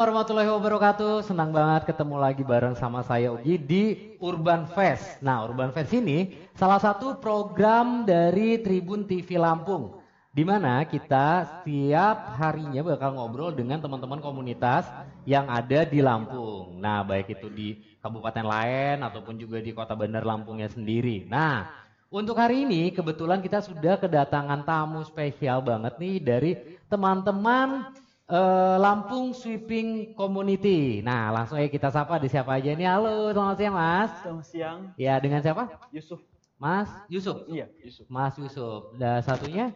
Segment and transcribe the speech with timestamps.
[0.00, 1.28] warahmatullahi wabarakatuh.
[1.28, 3.84] Senang banget ketemu lagi bareng sama saya Ugi di
[4.16, 5.20] Urban Fest.
[5.20, 10.00] Nah, Urban Fest ini salah satu program dari Tribun TV Lampung.
[10.32, 14.88] Di mana kita setiap harinya bakal ngobrol dengan teman-teman komunitas
[15.28, 16.80] yang ada di Lampung.
[16.80, 17.68] Nah, baik itu di
[18.00, 21.28] kabupaten lain ataupun juga di kota bandar Lampungnya sendiri.
[21.28, 21.68] Nah,
[22.08, 26.50] untuk hari ini kebetulan kita sudah kedatangan tamu spesial banget nih dari
[26.88, 27.92] teman-teman
[28.30, 31.02] uh, Lampung Sweeping Community.
[31.02, 32.86] Nah, langsung aja kita sapa di siapa aja nih.
[32.86, 34.10] Halo, selamat siang Mas.
[34.22, 34.78] Selamat siang.
[34.94, 35.68] Ya, dengan siapa?
[35.90, 36.22] Yusuf.
[36.60, 37.44] Mas Yusuf.
[37.50, 38.06] Iya, Yusuf.
[38.06, 38.94] Mas Yusuf.
[38.96, 39.74] Dan satunya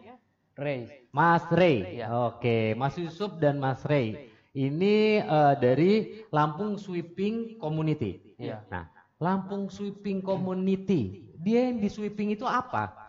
[0.55, 1.09] Ray.
[1.11, 1.99] Mas Ray.
[1.99, 2.07] Iya.
[2.31, 4.31] Oke, Mas Yusuf dan Mas Ray.
[4.55, 8.23] Ini uh, dari Lampung Sweeping Community.
[8.39, 8.63] Iya.
[8.71, 8.87] Nah,
[9.19, 13.07] Lampung Sweeping Community, dia yang di sweeping itu apa?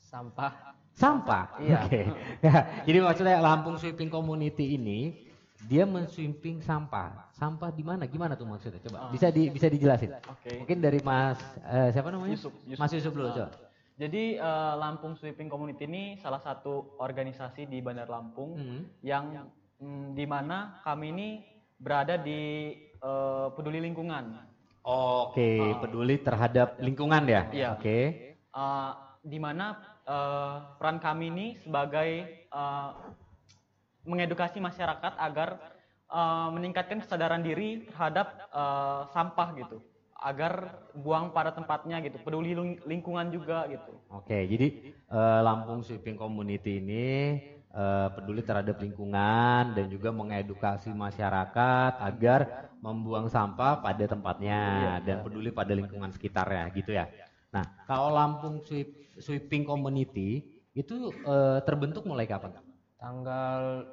[0.00, 0.67] Sampah.
[0.98, 1.44] Sampah.
[1.62, 1.78] Iya.
[1.86, 2.00] Oke.
[2.46, 5.14] Ya, jadi maksudnya Lampung Sweeping Community ini
[5.60, 7.30] dia mensweeping sampah.
[7.34, 8.06] Sampah di mana?
[8.06, 8.78] Gimana tuh maksudnya?
[8.78, 9.10] Coba Ah.
[9.10, 10.14] bisa di bisa dijelasin.
[10.26, 10.62] Oke.
[10.62, 12.34] Mungkin dari Mas eh, siapa namanya?
[12.34, 12.78] Yusuf, Yusuf.
[12.78, 13.34] Mas Yusuf dulu Ah.
[13.34, 13.50] coba.
[13.94, 18.82] Jadi eh, Lampung Sweeping Community ini salah satu organisasi di Bandar Lampung Hmm.
[19.02, 21.28] yang mm, di mana kami ini
[21.76, 24.34] berada di eh, peduli lingkungan.
[24.82, 25.78] Oke, Ah.
[25.78, 27.42] peduli terhadap lingkungan ya.
[27.50, 27.68] Iya.
[27.74, 27.98] Oke.
[28.38, 28.90] Eh,
[29.20, 29.74] di mana
[30.08, 32.10] eh, peran kami ini sebagai
[32.48, 32.90] eh,
[34.08, 35.48] mengedukasi masyarakat agar
[36.08, 39.78] eh, meningkatkan kesadaran diri terhadap eh, sampah gitu.
[40.18, 44.02] Agar buang pada tempatnya gitu peduli ling- lingkungan juga gitu.
[44.10, 44.66] Oke, jadi
[45.06, 47.38] eh, Lampung Sweeping Community ini
[47.70, 52.40] eh, peduli terhadap lingkungan dan juga mengedukasi masyarakat agar
[52.82, 57.06] membuang sampah pada tempatnya Iya, dan peduli pada lingkungan sekitarnya gitu ya.
[57.50, 62.54] Nah, kalau Lampung Sweep- Sweeping Community itu eh, terbentuk mulai kapan?
[62.96, 63.86] tanggal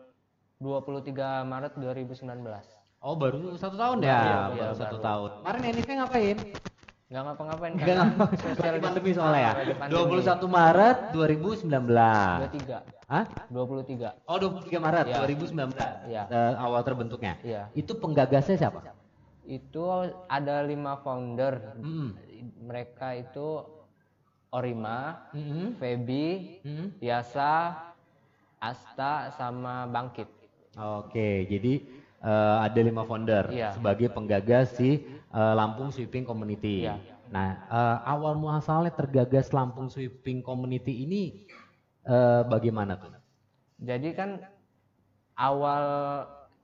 [0.58, 2.26] 23 Maret 2019
[2.98, 5.06] Oh, baru satu tahun ya, Iya, baru iya, satu baru.
[5.06, 5.30] tahun.
[5.40, 6.38] Kemarin Enifnya ngapain?
[7.06, 8.40] nggak ngapa-ngapain Enggak karena ngapain.
[8.50, 9.52] sosial pandemi soalnya ya.
[9.53, 10.25] Lagi pandemi.
[10.25, 11.69] 21 Maret 2019.
[11.86, 13.25] 23 Hah?
[13.46, 15.18] 23 Oh 23 Maret Iya.
[15.22, 16.24] 2019 Iya.
[16.25, 17.34] Eh, awal terbentuknya.
[17.42, 17.69] Iya.
[17.74, 18.81] Itu penggagasnya siapa?
[19.46, 19.86] itu
[20.25, 22.18] ada lima founder Hmm.
[22.57, 23.62] mereka itu
[24.56, 25.76] Orima Hmm.
[25.76, 26.26] Feby
[26.64, 26.88] Hmm.
[27.04, 27.76] Yasa
[28.58, 30.30] Asta sama Bangkit
[30.76, 31.74] Oke, jadi
[32.20, 33.72] eh, ada lima founder Iya.
[33.72, 36.88] sebagai penggagas si eh, Lampung Sweeping Community.
[36.88, 36.96] Iya.
[37.28, 41.24] Nah, eh, awal muasalnya tergagas Lampung Sweeping Community ini
[42.06, 43.12] eh, bagaimana tuh?
[43.78, 44.30] jadi kan
[45.38, 45.84] awal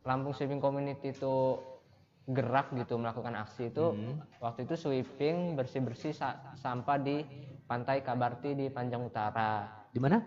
[0.01, 1.35] Lampung Sweeping Community itu
[2.27, 4.21] gerak gitu melakukan aksi itu Hmm.
[4.39, 7.25] waktu itu sweeping bersih-bersih sa- sampah di
[7.71, 9.63] Pantai Kabarti di Panjang Utara.
[9.95, 10.19] Di mana?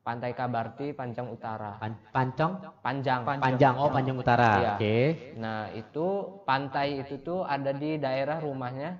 [0.00, 1.76] Pantai Kabarti Panjang Utara.
[1.76, 2.80] Pan- Pancong?
[2.80, 3.20] Panjang.
[3.28, 3.76] Panjang.
[3.76, 4.50] Oh, Panjang Utara.
[4.56, 4.72] Iya.
[4.80, 4.98] Oke.
[5.36, 6.06] Nah, itu
[6.48, 8.96] pantai itu tuh ada di daerah rumahnya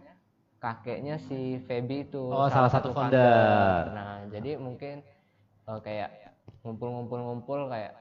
[0.61, 2.21] kakeknya si Feby itu.
[2.28, 3.88] Oh, salah satu founder.
[3.88, 5.00] Nah, jadi mungkin
[5.65, 6.37] eh, kayak
[6.69, 7.97] ngumpul-ngumpul-ngumpul kayak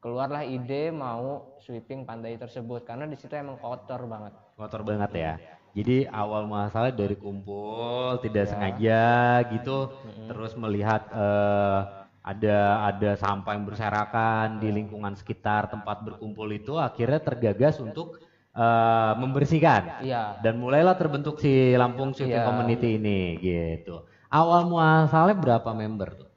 [0.00, 4.32] keluarlah ide mau sweeping pantai tersebut karena di situ emang kotor banget.
[4.56, 5.34] Kotor banget ya.
[5.70, 8.50] Jadi awal masalah dari kumpul tidak Ya.
[8.50, 9.04] sengaja
[9.48, 9.78] gitu,
[10.26, 11.78] terus melihat eh,
[12.20, 18.18] ada ada sampah yang berserakan di lingkungan sekitar tempat berkumpul itu, akhirnya tergagas untuk
[18.50, 20.02] eh, membersihkan.
[20.02, 20.42] Iya.
[20.42, 22.48] Dan mulailah terbentuk si Lampung Sweeping Iya.
[22.50, 24.02] Community ini gitu.
[24.26, 26.28] Awal muasalnya berapa member tuh?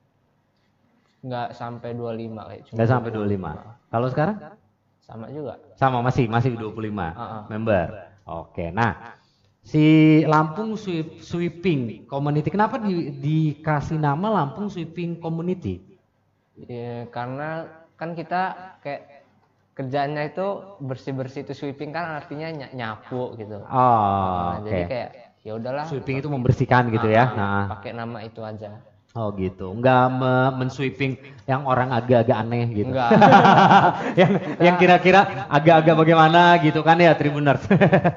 [1.23, 3.51] nggak sampai 25 kayak cuma Nggak sampai 25.
[3.87, 4.35] Kalau sekarang?
[4.99, 7.43] sama juga Sama masih masih 25 Ah, ah.
[7.47, 7.87] member.
[8.23, 8.71] Oke.
[8.71, 8.91] Nah,
[9.63, 9.83] si
[10.27, 15.79] Lampung Sweep- Sweeping Community kenapa di- dikasih nama Lampung Sweeping Community?
[16.67, 17.65] Ya, karena
[17.97, 19.25] kan kita kayak
[19.73, 20.47] kerjaannya itu
[20.85, 24.69] bersih bersih itu sweeping kan artinya ny- nyapu gitu Oh, Nah, oke.
[24.69, 25.09] jadi kayak
[25.41, 27.25] ya udahlah Sweeping itu membersihkan gitu ya.
[27.33, 28.69] Nah, pakai nama itu aja
[29.13, 29.71] oh gitu.
[29.71, 32.89] Enggak me- mensweeping yang orang agak-agak aneh gitu.
[32.89, 33.09] enggak
[34.19, 37.63] yang yang kira-kira agak-agak bagaimana gitu kan ya Tribuners.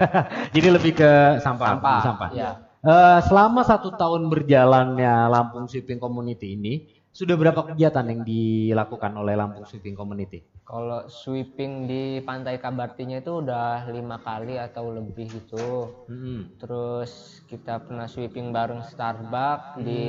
[0.55, 1.11] Jadi lebih ke
[1.41, 2.29] sampah, Sampah, sampah.
[2.33, 2.51] ya.
[2.81, 9.35] Eh, selama satu tahun berjalannya Lampung Sweeping Community ini, sudah berapa kegiatan yang dilakukan oleh
[9.35, 10.43] Lampung Sweeping Community?
[10.67, 16.51] kalau sweeping di pantai Kabartinya itu udah lima kali atau lebih gitu Hmm.
[16.59, 20.03] terus kita pernah sweeping bareng Starbucks di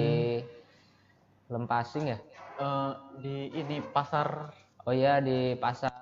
[1.47, 2.19] Lempasing ya
[2.57, 2.91] Eh,
[3.21, 4.49] di ini pasar
[4.81, 5.93] oh iya di pasar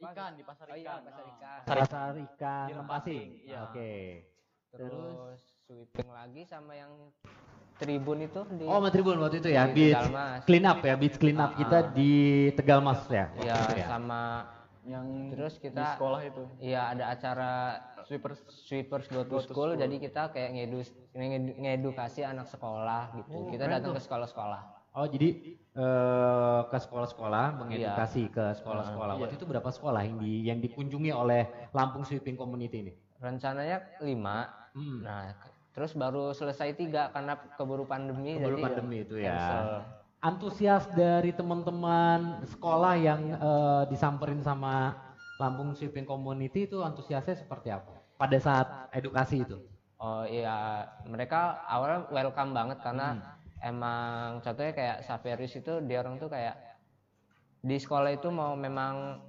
[0.00, 1.32] ikan di pasar Oh iya, ikan pasar Oh.
[1.32, 1.60] ikan.
[1.62, 3.26] Pasar ikan Di Lempasing.
[3.44, 3.58] Iya.
[3.68, 3.92] Oke.
[4.72, 5.36] terus
[5.68, 6.88] sweeping lagi sama yang
[7.76, 10.40] tribun itu di Oh, Tribun waktu itu ya, Di beach Tegalmas.
[10.48, 12.12] clean up ya, beach clean up kita di
[12.56, 13.28] Tegalmas ya.
[13.36, 13.86] ya itu ya.
[13.86, 14.22] sama
[14.82, 17.52] yang Terus di kita- sekolah itu Iya ada acara
[18.02, 23.54] sweepers sweepers go to school, jadi kita kayak ngedus ngedu- ngedukasi anak sekolah gitu.
[23.54, 24.62] kita datang ke sekolah-sekolah.
[24.92, 25.28] Oh jadi
[25.72, 29.16] eh, ke sekolah-sekolah mengedukasi ke sekolah-sekolah.
[29.16, 32.92] Waktu itu berapa sekolah yang di yang dikunjungi oleh Lampung Sweeping Community ini?
[33.16, 34.50] Rencananya lima.
[34.74, 35.00] Hmm.
[35.00, 35.32] Nah,
[35.72, 38.36] terus baru selesai tiga karena keburu pandemi.
[38.36, 39.32] Keburu jadi pandemi itu ya.
[39.32, 39.68] cancel.
[40.22, 44.94] Antusias dari teman-teman sekolah yang eh, disamperin sama
[45.42, 47.90] Lampung Sweeping Community itu antusiasnya seperti apa?
[48.14, 49.58] Pada saat edukasi itu?
[49.98, 53.18] Oh iya, mereka awalnya welcome banget karena
[53.62, 56.54] emang contohnya kayak Saverius itu dia orang tuh kayak
[57.62, 59.22] di sekolah itu mau memang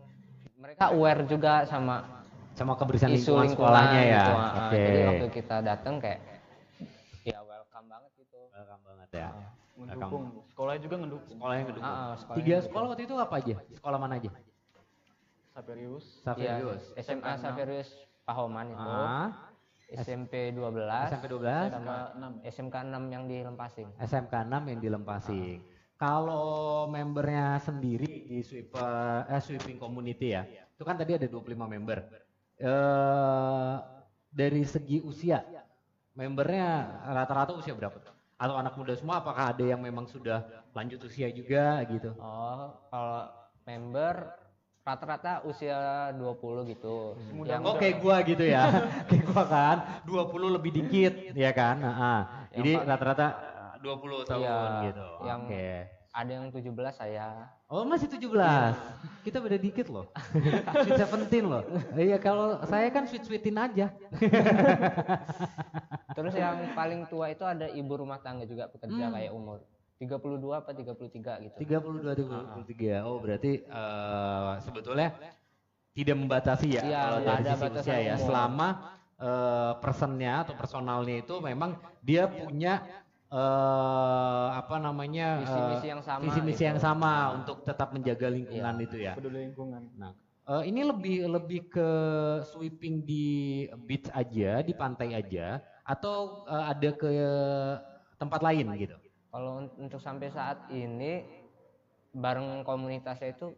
[0.58, 2.22] mereka aware juga sama
[2.54, 4.14] Sama kebersihan isu lingkungan lingkungan sekolahnya ya.
[4.14, 4.34] gitu.
[4.38, 4.52] ah.
[4.70, 4.78] Oke.
[4.78, 6.20] Jadi waktu kita datang kayak
[7.26, 8.40] ya welcome banget gitu.
[8.54, 9.30] Welcome banget ya.
[9.74, 10.24] mendukung
[10.64, 11.84] sekolahnya juga ngedukung Sekolah yang kedua.
[11.84, 13.56] Ah, ah, sekolah Tiga yang sekolah waktu itu apa aja?
[13.76, 14.32] Sekolah mana aja?
[15.52, 16.84] Saverius Iya, Saverius.
[17.04, 17.90] SMA Saverius
[18.24, 19.52] Pahoman itu, Ah,
[19.92, 22.32] SMP 12, SMP 12, sama enam.
[22.48, 23.90] SMK 6 yang di Lempasing.
[24.00, 25.58] SMK 6 yang di Lempasing.
[26.00, 32.00] Kalau membernya sendiri di sweeper eh, sweeping community ya, itu kan tadi ada 25 member.
[32.58, 33.76] Eh
[34.32, 35.44] dari segi usia,
[36.16, 38.13] membernya rata-rata usia berapa?
[38.44, 39.24] Atau anak muda semua?
[39.24, 40.44] Apakah ada yang memang sudah
[40.76, 42.12] lanjut usia juga gitu?
[42.20, 43.32] Oh, kalau
[43.64, 44.36] member
[44.84, 47.16] rata-rata usia 20 gitu.
[47.48, 48.68] Yang Oh kayak gua gitu ya,
[49.08, 51.80] kayak gua kan 20 lebih dikit ya kan.
[51.80, 52.22] Nah, ah.
[52.52, 54.60] Yang Jadi rata-rata eh, 20 tahun Iya,
[54.92, 55.08] gitu.
[55.24, 56.03] yang Oke.
[56.14, 57.50] Ada yang 17 saya.
[57.66, 58.30] Oh masih 17.
[59.26, 60.06] Kita beda dikit loh.
[60.86, 61.66] sweet 17 loh.
[61.98, 63.90] Iya kalau saya kan sweet sweetin aja.
[66.14, 69.16] Terus yang paling tua itu ada ibu rumah tangga juga pekerja Hmm.
[69.18, 69.58] kayak umur
[69.98, 71.56] 32 apa 33 gitu.
[71.58, 72.14] 32
[72.62, 73.02] 33.
[73.02, 75.10] Oh berarti eh, sebetulnya
[75.94, 78.14] tidak membatasi ya Iya, kalau dari ada sisi usia ya.
[78.14, 78.26] umur.
[78.30, 78.68] Selama
[79.18, 81.72] eh, personnya atau personalnya itu memang
[82.06, 82.86] dia punya
[83.34, 86.70] eh, apa namanya Visi eh, misi yang sama visi misi gitu.
[86.70, 88.86] yang sama untuk tetap menjaga lingkungan Iya.
[88.86, 89.14] itu ya.
[89.18, 90.12] peduli lingkungan Nah,
[90.54, 91.90] eh, ini lebih lebih ke
[92.46, 93.26] sweeping di
[93.90, 97.10] beach aja, di pantai aja, atau eh, ada ke
[98.22, 98.96] tempat lain gitu?
[99.34, 101.26] Kalau un- untuk sampai saat ini
[102.14, 103.58] bareng komunitasnya itu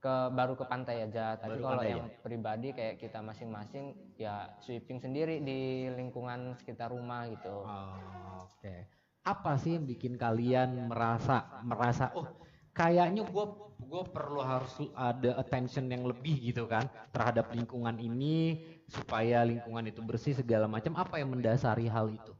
[0.00, 1.36] ke baru ke pantai aja.
[1.36, 7.28] Tapi Baru kalau yang pribadi kayak kita masing-masing ya sweeping sendiri di lingkungan sekitar rumah
[7.28, 7.52] gitu.
[7.62, 8.88] Oh, Oke.
[9.20, 12.24] Apa sih yang bikin kalian merasa merasa oh
[12.72, 13.44] kayaknya gue
[13.80, 18.56] gue perlu harus ada attention yang lebih gitu kan terhadap lingkungan ini
[18.88, 22.32] supaya lingkungan itu bersih segala macam apa yang mendasari hal itu?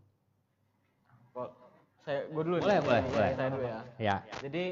[1.30, 1.48] Kok
[2.00, 2.84] saya gue dulu Boleh, nih.
[2.88, 3.30] boleh, Saya- boleh.
[3.36, 4.16] saya dulu ya Ya.
[4.40, 4.64] jadi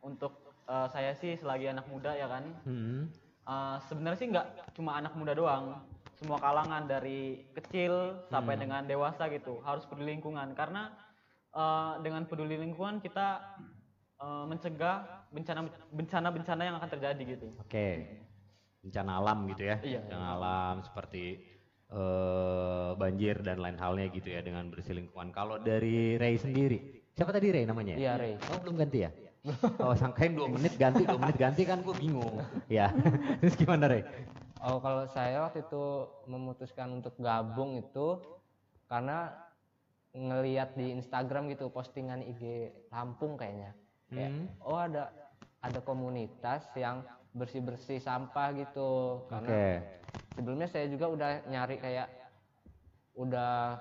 [0.00, 0.32] untuk
[0.70, 3.10] eh, saya sih selagi anak muda ya kan Hmm.
[3.44, 5.82] eh, sebenarnya sih nggak cuma anak muda doang
[6.14, 8.62] semua kalangan dari kecil sampai Hmm.
[8.62, 10.94] dengan dewasa gitu harus peduli lingkungan karena
[11.50, 13.42] eh, dengan peduli lingkungan kita
[14.16, 17.88] eh, mencegah bencana bencana bencana yang akan terjadi gitu Oke.
[18.80, 19.76] Bencana alam gitu ya.
[19.82, 20.00] Iya.
[20.00, 21.36] Bencana alam seperti
[21.90, 25.28] eh, banjir dan lain halnya gitu ya dengan bersih lingkungan.
[25.30, 26.78] Kalau dari Ray sendiri,
[27.10, 27.98] siapa tadi Ray namanya?
[27.98, 28.34] Iya, Ray.
[28.38, 29.10] Oh belum ganti ya?
[29.80, 32.44] Oh sangkain dua menit ganti, dua menit ganti kan gue bingung.
[32.68, 32.92] Ya.
[33.40, 34.04] Terus gimana Ray?
[34.60, 35.84] Oh kalau saya waktu itu
[36.28, 38.20] memutuskan untuk gabung itu
[38.84, 39.32] karena
[40.12, 43.72] ngeliat di Instagram gitu postingan IG Lampung kayaknya.
[44.10, 44.46] Kayak, Hmm.
[44.60, 45.08] oh ada
[45.62, 47.00] ada komunitas yang
[47.30, 49.22] bersih bersih sampah gitu.
[49.22, 49.30] Oke.
[49.30, 49.56] Karena
[50.34, 52.08] sebelumnya saya juga udah nyari kayak
[53.14, 53.78] udah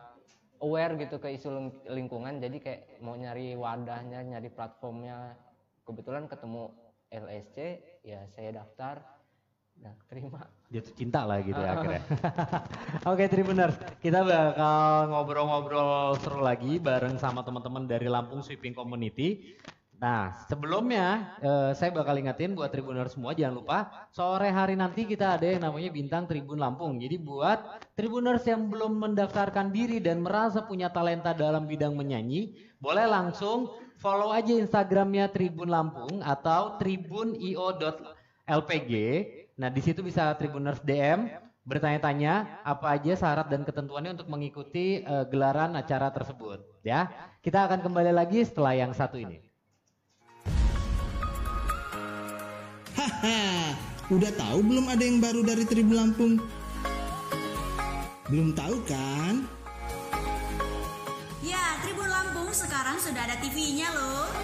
[0.59, 5.33] aware gitu ke isu ling- lingkungan jadi kayak mau nyari wadahnya nyari platformnya
[5.89, 6.69] kebetulan ketemu
[7.09, 7.57] LSC
[8.05, 9.01] ya saya daftar
[9.81, 12.03] nah terima Jatuh cinta lah gitu ya akhirnya.
[13.09, 13.73] Oke Tribuners,
[14.05, 19.57] kita bakal ngobrol-ngobrol seru lagi bareng sama teman-teman dari Lampung Sweeping Community.
[19.97, 23.77] Nah sebelumnya eh, saya bakal ingetin buat Tribuners semua jangan lupa
[24.13, 27.01] sore hari nanti kita ada yang namanya Bintang Tribun Lampung.
[27.01, 33.09] Jadi buat Tribuners yang belum mendaftarkan diri dan merasa punya talenta dalam bidang menyanyi, boleh
[33.09, 38.93] langsung follow aja Instagramnya Tribun Lampung atau tribunio.lpg.
[39.59, 41.27] Nah, di situ bisa Tribuners DM
[41.67, 47.11] bertanya-tanya apa aja syarat dan ketentuannya untuk mengikuti eh, gelaran acara tersebut, ya.
[47.43, 49.43] Kita akan kembali lagi setelah yang satu ini.
[52.95, 53.75] Haha,
[54.09, 56.39] udah tahu belum ada yang baru dari Tribun Lampung?
[58.31, 59.58] Belum tahu kan?
[62.99, 64.38] Sudah ada TV-nya loh.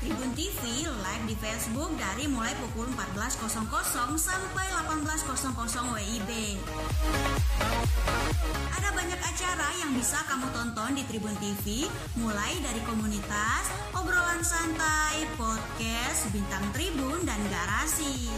[0.00, 3.68] Tribun TV live di Facebook dari mulai pukul 14.00
[4.16, 5.28] sampai 18.00
[5.92, 6.56] WIB.
[8.80, 11.84] Ada banyak acara yang bisa kamu tonton di Tribun TV,
[12.16, 18.32] mulai dari komunitas, obrolan santai, podcast, bintang tribun, dan garasi.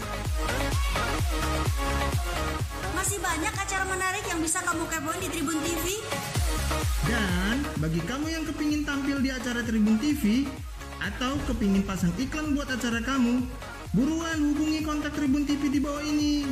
[2.91, 6.03] Masih banyak acara menarik yang bisa kamu kepoin di Tribun TV.
[7.07, 10.43] Dan bagi kamu yang kepingin tampil di acara Tribun TV
[11.03, 13.43] atau kepingin pasang iklan buat acara kamu,
[13.91, 16.47] buruan hubungi kontak Tribun TV di bawah ini.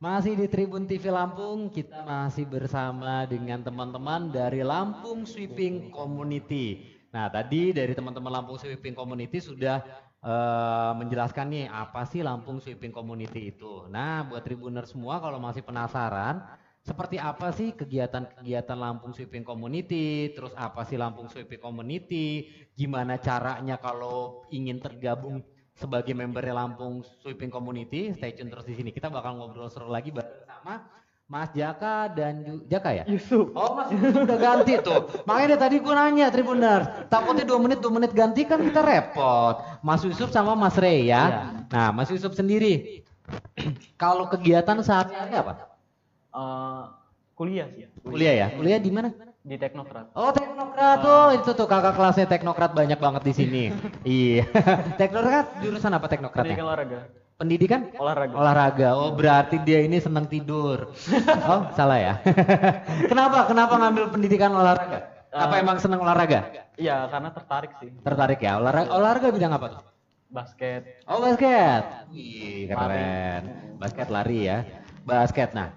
[0.00, 6.80] Masih di Tribun TV Lampung, kita masih bersama dengan teman-teman dari Lampung Sweeping Community.
[7.12, 9.84] Nah, tadi dari teman-teman Lampung Sweeping Community sudah
[10.20, 13.88] eh, menjelaskan nih apa sih Lampung Sweeping Community itu.
[13.88, 16.44] Nah, buat Tribuner semua kalau masih penasaran,
[16.80, 23.76] seperti apa sih kegiatan-kegiatan Lampung Sweeping Community, terus apa sih Lampung Sweeping Community, gimana caranya
[23.76, 25.44] kalau ingin tergabung
[25.76, 28.92] sebagai membernya Lampung Sweeping Community, stay tune terus di sini.
[28.92, 30.99] Kita bakal ngobrol seru lagi bareng sama
[31.30, 33.04] Mas Jaka dan Ju- Jaka ya?
[33.06, 33.54] Yusuf.
[33.54, 35.06] Oh Mas Yusuf udah ganti tuh.
[35.22, 39.62] Makanya tadi gue nanya Tribuners, takutnya dua menit dua menit ganti kan kita repot.
[39.78, 41.54] Mas Yusuf sama Mas Rey ya.
[41.70, 43.06] Nah Mas Yusuf sendiri,
[43.94, 45.70] kalau kegiatan sehari-hari apa?
[46.34, 46.82] Eh,
[47.38, 47.86] kuliah sih.
[48.02, 48.46] Kuliah ya?
[48.50, 49.14] Kuliah di mana?
[49.40, 50.10] Di Teknokrat.
[50.18, 53.62] Oh teknokrat tuh itu tuh kakak kelasnya teknokrat banyak banget di sini.
[54.02, 54.50] iya.
[55.00, 56.58] teknokrat jurusan apa teknokratnya?
[56.58, 57.00] Pendidikan olahraga.
[57.40, 57.88] Pendidikan?
[57.96, 58.34] Olahraga.
[58.36, 58.88] Olahraga.
[59.00, 60.92] Oh berarti dia ini senang tidur.
[61.48, 62.14] oh salah ya.
[63.10, 63.48] kenapa?
[63.48, 65.08] Kenapa ngambil pendidikan olahraga?
[65.32, 66.68] Apa Eh, emang senang olahraga?
[66.76, 67.88] Iya, karena tertarik sih.
[68.04, 68.60] Tertarik ya?
[68.60, 69.80] Olahraga, olahraga bidang apa tuh?
[70.28, 71.00] Basket.
[71.08, 71.82] Oh basket.
[72.12, 73.42] Wih keren.
[73.80, 74.60] Basket lari ya.
[75.08, 75.56] Basket.
[75.56, 75.72] Nah,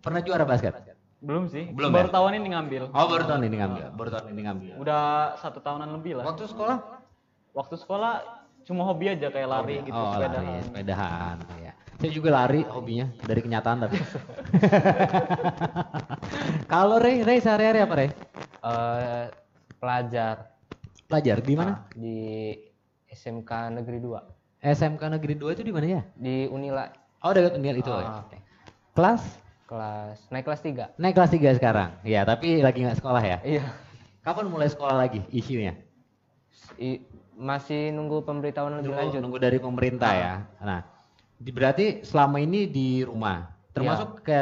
[0.00, 0.72] pernah juara basket?
[1.20, 1.68] Belum sih.
[1.68, 2.16] Belum Baru ya?
[2.16, 2.82] tahun ini ngambil.
[2.96, 3.84] Oh baru tahun ini ngambil.
[3.92, 4.72] Baru tahun ini ngambil.
[4.80, 6.24] Udah satu tahunan lebih lah.
[6.32, 6.76] Waktu sekolah?
[7.52, 10.38] Waktu sekolah cuma hobi aja kayak lari gitu, oh, sepeda.
[10.40, 11.36] lari, sepedahan.
[11.60, 11.72] Ya.
[11.94, 13.96] Saya juga lari hobinya dari kenyataan tapi.
[16.66, 18.08] Kalau Rey, Rey sehari-hari apa Rey?
[18.64, 19.24] Eh,
[19.76, 20.36] pelajar
[21.04, 21.84] Pelajar di mana?
[21.92, 22.50] di
[23.06, 26.02] SMK Negeri 2 SMK Negeri 2 itu di mana ya?
[26.14, 26.88] di Unila
[27.20, 27.88] Oh, dekat Unil itu.
[27.88, 28.04] ya.
[28.04, 28.20] Ah.
[28.20, 28.36] Oke.
[28.92, 29.22] Kelas?
[29.64, 31.90] kelas naik kelas 3 Naik kelas 3 sekarang.
[32.02, 33.38] Ya, tapi lagi nggak sekolah ya.
[33.40, 33.64] iya
[34.20, 35.72] Kapan mulai sekolah lagi isunya?
[36.76, 37.00] I-
[37.34, 40.34] masih nunggu pemberitahuan lebih Nunggu, lanjut nunggu dari pemerintah ya.
[40.62, 40.80] Nah,
[41.38, 43.50] di, berarti selama ini di rumah.
[43.74, 44.40] Termasuk ke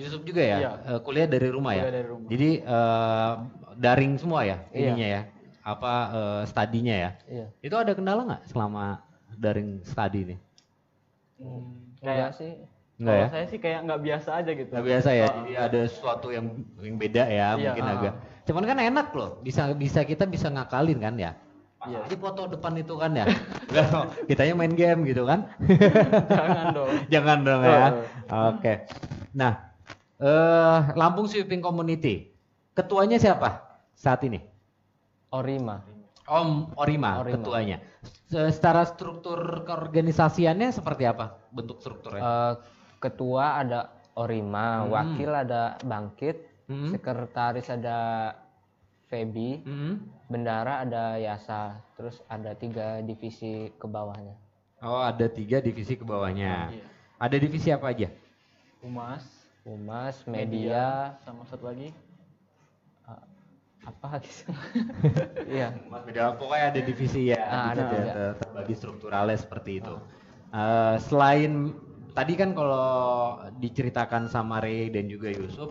[0.00, 0.56] Yusuf juga ya?
[0.56, 0.70] Iya.
[0.96, 1.84] Eh, kuliah dari rumah ya?
[1.84, 2.28] Kuliah dari rumah.
[2.32, 3.32] Jadi eh,
[3.76, 4.80] daring semua ya Iya.
[4.88, 5.22] ininya ya?
[5.62, 7.10] Apa eh, studinya ya?
[7.28, 9.04] iya Itu ada kendala nggak selama
[9.36, 10.40] daring study nih?
[12.02, 12.52] enggak sih
[13.02, 13.26] Enggak ya?
[13.26, 14.70] Kalau saya sih kayak nggak biasa aja gitu.
[14.70, 16.46] Nggak biasa ya, Oh, jadi ada sesuatu yang
[16.78, 17.94] yang beda ya, Iya, mungkin ah.
[17.98, 18.14] agak.
[18.46, 21.32] Cuman kan enak loh, bisa bisa kita bisa ngakalin kan ya.
[21.82, 22.06] Iya.
[22.06, 23.26] Di foto depan itu kan ya.
[23.72, 25.50] Nggak, Kitanya main game gitu kan.
[26.30, 26.90] Jangan dong.
[27.12, 27.86] Jangan dong ya.
[28.48, 28.72] Oke.
[29.32, 29.52] Nah,
[30.16, 32.30] eh Lampung Sweeping Community.
[32.72, 33.60] Ketuanya siapa
[33.92, 34.40] saat ini?
[35.28, 35.80] Orima
[36.22, 37.34] Om Orima, Orima.
[37.34, 37.76] ketuanya.
[38.28, 42.22] Se- Secara struktur keorganisasiannya seperti apa bentuk strukturnya?
[42.22, 42.52] Eh,
[42.98, 43.80] ketua ada
[44.14, 44.92] Orima Hmm.
[44.92, 46.94] wakil ada Bangkit Hmm.
[46.94, 47.98] sekretaris ada
[49.12, 50.08] Feby Hmm.
[50.26, 54.32] bendara ada Yasa terus ada tiga divisi ke bawahnya
[54.80, 56.74] Oh, ada tiga divisi ke bawahnya.
[56.74, 56.82] Iya.
[57.22, 58.10] Ada divisi apa aja?
[58.82, 59.22] Humas,
[59.62, 61.94] Humas media sama satu lagi.
[63.06, 63.22] eh,
[63.86, 64.18] apa
[65.54, 68.10] iya Mas Beda, pokoknya ada divisi ya, Ah, ada divisi tiga.
[68.10, 69.94] ter- terbagi strukturalnya seperti itu.
[70.50, 71.70] Eh, selain
[72.10, 72.90] tadi kan kalau
[73.62, 75.70] diceritakan sama Ray dan juga Yusuf,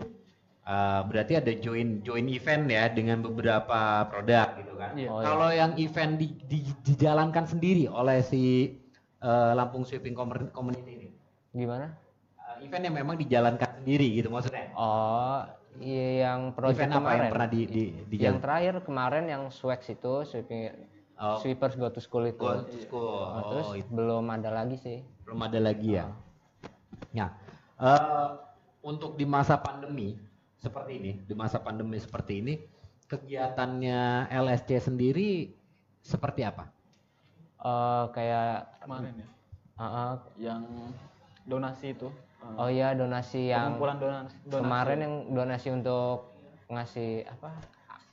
[0.62, 4.92] eh, berarti ada join join event ya dengan beberapa produk gitu kan.
[4.94, 5.08] Iya.
[5.10, 8.74] Oh, kalau yang event di, di- dijalankan sendiri oleh si
[9.18, 10.14] eh, Lampung Sweeping
[10.50, 11.08] Community ini,
[11.52, 11.90] gimana?
[12.38, 14.70] Eh, event yang memang dijalankan sendiri gitu maksudnya.
[14.74, 15.42] Oh
[15.80, 18.42] iya yang project event apa kemarin yang pernah di, di, yang dijalankan?
[18.44, 21.38] terakhir kemarin yang Swax itu sweeping Oh.
[21.38, 23.14] sweepers go to school itu Go to school.
[23.22, 23.86] Oh, terus Oh, itu.
[23.88, 26.10] belum ada lagi sih belum ada lagi ya.
[27.14, 27.30] Nah,
[27.78, 28.28] eh,
[28.82, 30.18] untuk di masa pandemi
[30.62, 32.54] seperti ini, di masa pandemi seperti ini,
[33.10, 35.50] kegiatannya LSC sendiri
[36.00, 36.70] seperti apa?
[37.62, 39.26] Eh, kayak Kemarin ya.
[39.78, 40.62] uh, uh, Yang
[41.46, 42.08] donasi itu.
[42.42, 44.58] eh, oh iya donasi yang pengumpulan donasi, donasi.
[44.66, 46.34] kemarin yang donasi untuk
[46.66, 47.50] ngasih apa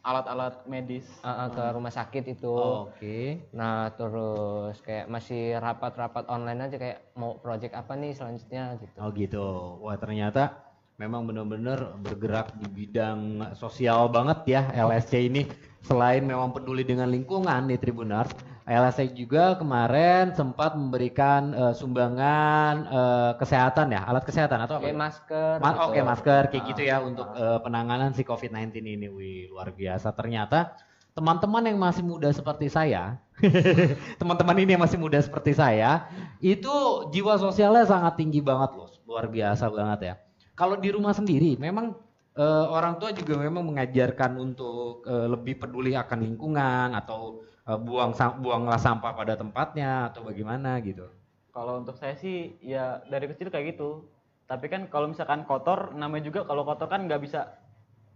[0.06, 1.06] alat-alat medis.
[1.26, 2.54] uh, uh, ke rumah sakit itu.
[2.54, 3.42] Oke.
[3.58, 8.94] Nah terus kayak masih rapat-rapat online aja kayak mau project apa nih selanjutnya gitu.
[9.02, 9.46] Oh gitu.
[9.82, 10.69] Wah ternyata
[11.00, 15.48] memang benar-benar bergerak di bidang sosial banget ya LSC ini.
[15.80, 18.36] Selain memang peduli dengan lingkungan di Tribunars,
[18.68, 24.92] LSC juga kemarin sempat memberikan eh, sumbangan eh, kesehatan ya, alat kesehatan atau apa?
[24.92, 25.56] Kayak masker.
[25.64, 25.88] Ma- gitu.
[25.88, 29.08] Oke masker kayak Ah, gitu ya untuk eh, penanganan si COVID-19 ini.
[29.08, 30.12] Wih luar biasa.
[30.12, 30.76] Ternyata
[31.16, 33.16] teman-teman yang masih muda seperti saya,
[34.20, 36.12] teman-teman ini yang masih muda seperti saya,
[36.44, 36.76] itu
[37.12, 40.16] jiwa sosialnya sangat tinggi banget loh, luar biasa banget ya.
[40.60, 41.96] Kalau di rumah sendiri, memang
[42.36, 48.12] eh, orang tua juga memang mengajarkan untuk eh, lebih peduli akan lingkungan atau eh, buang
[48.44, 51.08] buanglah sampah pada tempatnya atau bagaimana gitu.
[51.56, 54.04] Kalau untuk saya sih ya dari kecil kayak gitu.
[54.52, 57.56] Tapi kan kalau misalkan kotor, namanya juga kalau kotor kan nggak bisa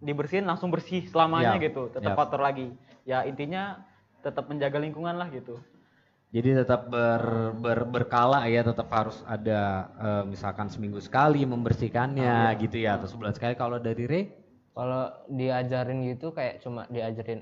[0.03, 2.19] dibersihin langsung bersih selamanya Yap, gitu, tetap yap.
[2.19, 2.73] kotor lagi.
[3.07, 3.79] Ya intinya
[4.19, 5.63] tetap menjaga lingkungan lah gitu.
[6.35, 7.23] Jadi tetap ber,
[7.63, 9.61] ber- berkala ya, tetap harus ada
[10.07, 13.53] eh, misalkan seminggu sekali membersihkannya gitu ya, atau sebulan sekali.
[13.61, 14.23] Kalau dari Ray,
[14.77, 15.03] Kalau
[15.39, 17.41] diajarin gitu kayak cuma diajarin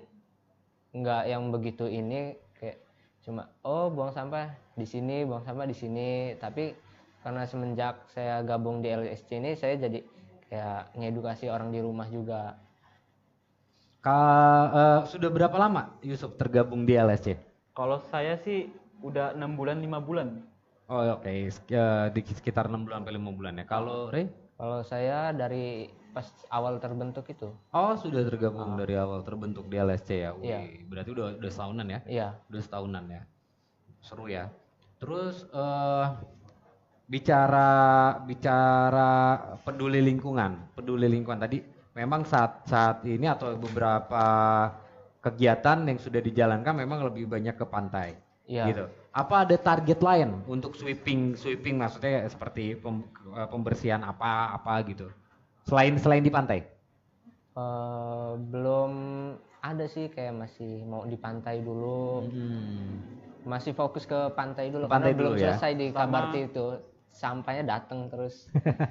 [0.99, 2.77] nggak yang begitu ini kayak
[3.25, 4.47] cuma oh buang sampah
[4.79, 6.09] di sini, buang sampah di sini.
[6.43, 6.65] Tapi
[7.23, 9.99] karena semenjak saya gabung di LSC ini saya jadi
[10.51, 12.41] kayak ngedukasi orang di rumah juga.
[14.05, 17.27] ka- eh, sudah berapa lama Yusuf tergabung di LSC?
[17.77, 18.59] Kalau saya sih
[19.01, 20.41] udah enam bulan lima bulan.
[20.85, 23.63] Oh oke, Sek- eh, di sekitar 6 bulan sampai 5 bulan ya.
[23.63, 24.27] Kalau Ray?
[24.59, 30.09] Kalau saya dari pas awal terbentuk itu, Oh sudah tergabung dari awal terbentuk di LSC
[30.21, 30.35] ya.
[30.35, 30.59] Wih, Iya.
[30.85, 31.99] berarti udah udah setahunan ya?
[32.05, 33.21] iya Udah setahunan ya.
[34.03, 34.51] Seru ya.
[34.99, 36.05] Terus eh
[37.07, 37.69] bicara
[38.23, 39.11] bicara
[39.63, 44.23] peduli lingkungan, peduli lingkungan tadi memang saat saat ini atau beberapa
[45.19, 48.15] kegiatan yang sudah dijalankan memang lebih banyak ke pantai.
[48.51, 48.63] Iya.
[48.67, 48.83] Gitu.
[49.11, 55.07] Apa ada target lain untuk sweeping sweeping maksudnya seperti pem- eh, pembersihan apa apa gitu.
[55.63, 56.67] Selain selain di pantai.
[57.51, 58.91] Eh, belum
[59.61, 62.27] ada sih kayak masih mau di pantai dulu.
[62.27, 63.19] Hmm.
[63.41, 65.57] masih fokus ke pantai dulu pantai karena belum dulu ya.
[65.57, 66.65] selesai di Sama- Kabarti itu
[67.09, 68.45] sampahnya datang terus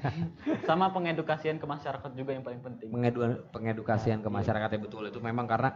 [0.66, 2.90] Sama pengedukasian ke masyarakat juga yang paling penting.
[3.54, 5.70] Pengedukasian ke masyarakat ya betul itu memang karena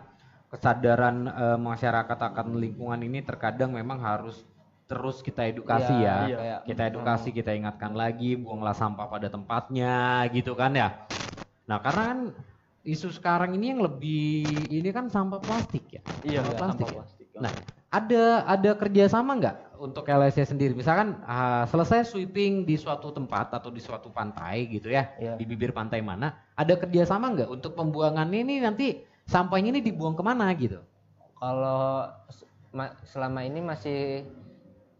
[0.55, 4.47] kesadaran eh, masyarakat akan lingkungan ini terkadang memang harus
[4.85, 6.17] terus kita edukasi Iya, ya.
[6.25, 6.37] iya.
[6.39, 11.09] kayak Kita edukasi, kita ingatkan lagi, buanglah sampah pada tempatnya gitu kan ya.
[11.65, 12.21] Nah, karena kan
[12.85, 16.03] isu sekarang ini yang lebih ini kan sampah plastik ya.
[16.23, 16.85] Iya, Sampah plastik.
[16.85, 16.97] sampah ya?
[17.01, 17.27] plastik.
[17.35, 17.53] Nah,
[17.91, 20.77] ada ada kerjasama nggak untuk LSC sendiri?
[20.77, 25.41] Misalkan ah, selesai sweeping di suatu tempat atau di suatu pantai gitu ya, Iya.
[25.41, 30.23] di bibir pantai mana, ada kerjasama nggak untuk pembuangan ini nanti sampahnya ini dibuang ke
[30.23, 30.81] mana gitu?
[31.35, 32.09] kalau
[33.05, 34.25] selama ini masih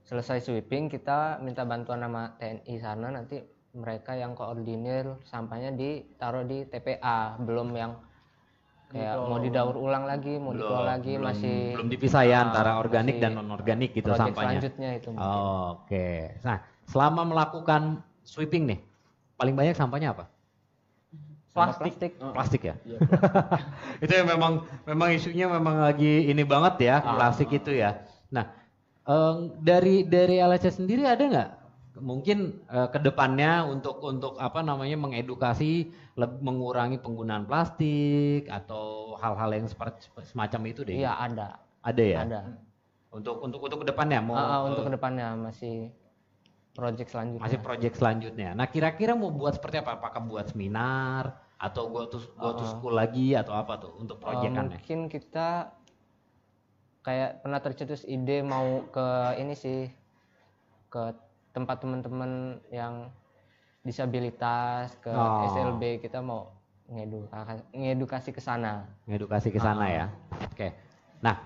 [0.05, 3.41] selesai sweeping kita minta bantuan sama TNI sana nanti
[3.75, 7.97] mereka yang koordinir sampahnya ditaruh di TPA belum yang
[8.93, 12.73] kayak mau didaur ulang lagi mau dikelola lagi belum, masih belum dipisah ya Ah, antara
[12.79, 14.61] organik dan non organik gitu sampahnya.
[14.63, 15.41] selanjutnya itu mungkin.
[15.75, 16.09] Oke.
[16.47, 17.83] Nah, selama melakukan
[18.23, 18.79] sweeping nih,
[19.35, 20.31] paling banyak sampahnya apa?
[21.55, 21.95] Plastik.
[21.95, 22.75] plastik Plastik ya?
[22.83, 22.99] Iya,
[24.05, 28.03] itu yang memang memang isunya memang lagi ini banget ya plastik itu ya.
[28.35, 28.51] Nah
[29.07, 31.51] em, dari dari LSC sendiri ada nggak
[32.03, 39.71] mungkin eh, ke depannya untuk untuk apa namanya mengedukasi mengurangi penggunaan plastik atau hal-hal yang
[39.71, 41.07] seperti semacam itu deh.
[41.07, 42.19] iya ada Ada ya.
[42.27, 42.41] ada
[43.15, 45.95] Untuk untuk untuk ke depannya mau Ah, ah, eh, untuk ke depannya masih
[46.75, 48.51] project selanjutnya masih proyek selanjutnya.
[48.59, 49.95] Nah kira-kira mau buat seperti apa?
[49.95, 54.23] Apakah buat seminar atau go to go to school lagi atau apa tuh untuk Eh,
[54.23, 54.77] proyekannya?
[54.77, 55.73] mungkin kita
[57.01, 59.89] kayak pernah tercetus ide mau ke ini sih
[60.89, 61.17] ke
[61.51, 63.09] tempat teman-teman yang
[63.81, 65.45] disabilitas ke Oh.
[65.45, 66.53] SLB kita mau
[66.85, 68.85] ngedukasi, ngedukasi ke sana.
[69.05, 70.07] ngedukasi ke sana ya.
[70.45, 70.73] Oke.
[71.21, 71.37] Nah,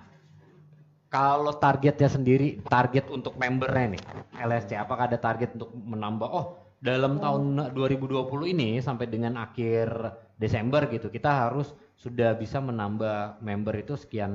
[1.08, 4.02] kalau targetnya sendiri, target untuk membernya nih,
[4.36, 6.26] LSC, apakah ada target untuk menambah?
[6.26, 6.46] Oh,
[6.78, 9.90] dalam tahun 2020 ini sampai dengan akhir
[10.38, 14.34] Desember gitu, kita harus sudah bisa menambah member itu sekian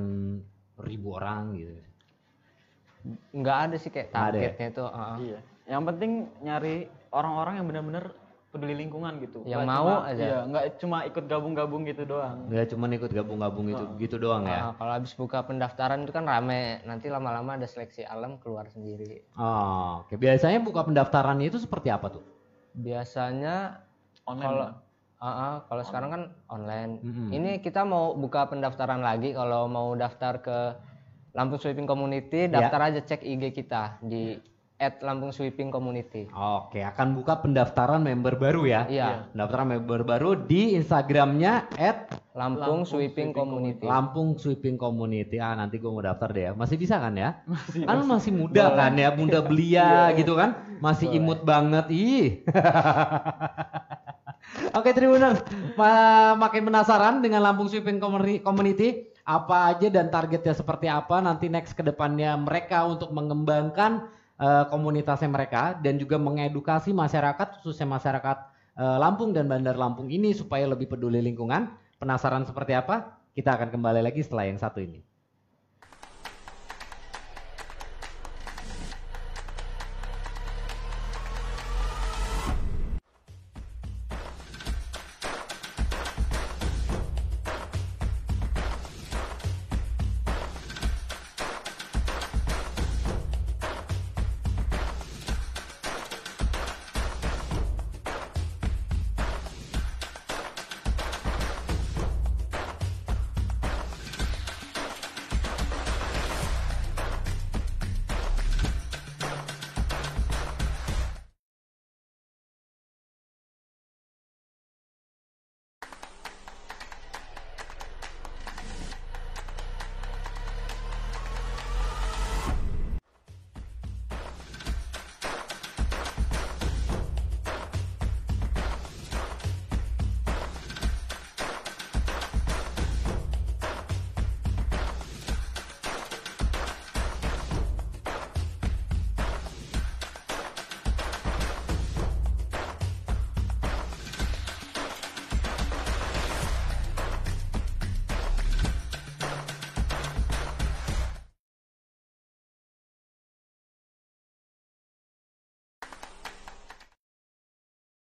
[0.83, 1.73] ribu orang gitu.
[3.31, 4.15] Nggak ada sih kayak ya?
[4.15, 4.83] targetnya itu.
[4.83, 5.15] ah.
[5.19, 5.39] Iya.
[5.63, 6.11] Yang penting
[6.43, 6.75] nyari
[7.15, 8.05] orang-orang yang benar-benar
[8.53, 9.41] peduli lingkungan gitu.
[9.43, 10.21] Yang Nggak mau cuma- aja.
[10.21, 12.37] Iya, nggak cuma ikut gabung-gabung gitu doang.
[12.45, 14.69] Nggak cuma ikut gabung-gabung itu gitu doang ya.
[14.69, 19.25] Ah, kalau habis buka pendaftaran itu kan rame, nanti lama-lama ada seleksi alam keluar sendiri.
[19.33, 20.13] Oh, oke.
[20.15, 22.23] Biasanya buka pendaftarannya itu seperti apa tuh?
[22.77, 23.81] Biasanya
[24.23, 24.67] Online kalau.
[25.17, 26.99] Ah, ah, kalau sekarang kan online.
[26.99, 27.29] Mm-mm.
[27.31, 30.57] Ini kita mau buka pendaftaran lagi kalau mau daftar ke
[31.31, 32.59] Lampung Sweeping Community, Ya.
[32.61, 34.37] daftar aja cek IG kita di
[34.79, 36.27] @lampung sweeping community.
[36.33, 38.81] Oke, akan buka pendaftaran member baru ya.
[38.89, 39.31] Iya.
[39.31, 41.71] Pendaftaran member baru di Instagramnya
[42.33, 43.85] Lampung, Sweeping, Community.
[43.85, 45.37] Lampung Sweeping Community.
[45.37, 46.51] Ah nanti gue mau daftar deh ya.
[46.57, 47.45] Masih bisa kan ya?
[47.87, 50.57] kan masih muda kan ya, muda belia gitu kan.
[50.81, 51.93] Masih imut banget.
[51.93, 52.41] Ih.
[54.77, 55.39] Oke Tribuners,
[55.77, 58.89] Ma- makin penasaran dengan Lampung Sweeping Community- Community
[59.23, 65.29] apa aja dan targetnya seperti apa nanti next ke depannya mereka untuk mengembangkan eh, komunitasnya
[65.29, 68.37] mereka dan juga mengedukasi masyarakat khususnya masyarakat
[68.79, 71.69] eh, Lampung dan Bandar Lampung ini supaya lebih peduli lingkungan.
[72.01, 73.21] Penasaran seperti apa?
[73.31, 75.12] Kita akan kembali lagi setelah yang satu ini.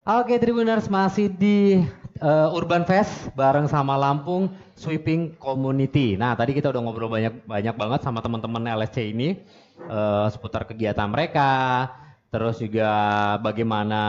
[0.03, 1.79] Oke Tribuners masih di
[2.19, 6.19] eh, Urban Fest bareng sama Lampung Sweeping Community.
[6.19, 9.39] Nah tadi kita udah ngobrol banyak banyak banget sama teman-teman LSC ini
[9.87, 11.87] eh, seputar kegiatan mereka,
[12.27, 12.91] terus juga
[13.39, 14.03] bagaimana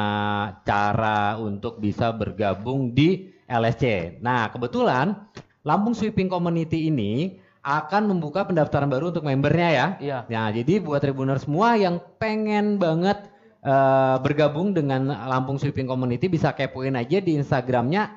[0.67, 4.19] cara untuk bisa bergabung di LSC.
[4.19, 5.15] Nah kebetulan
[5.63, 9.87] Lampung Sweeping Community ini akan membuka pendaftaran baru untuk membernya ya.
[9.97, 10.19] Iya.
[10.29, 13.33] Nah, jadi buat tribuners semua yang pengen banget
[13.65, 18.13] eh, bergabung dengan Lampung Sweeping Community bisa kepoin aja di Instagramnya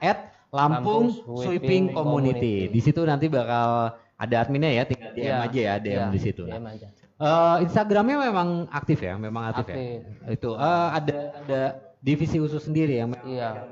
[0.52, 2.68] @lampung Lampung Sweeping Sweeping Community.
[2.68, 2.74] Community.
[2.76, 6.20] Di situ nanti bakal ada adminnya ya, tinggal DM Iya, aja ya, DM iya, di
[6.20, 6.44] situ.
[6.44, 6.88] DM Nah, aja.
[7.18, 10.04] eh, Instagramnya memang aktif ya, memang aktif, Aktif.
[10.04, 10.30] ya.
[10.30, 11.62] Itu eh, ada ada
[11.98, 13.50] divisi khusus sendiri yang memang Iya.
[13.56, 13.64] ya?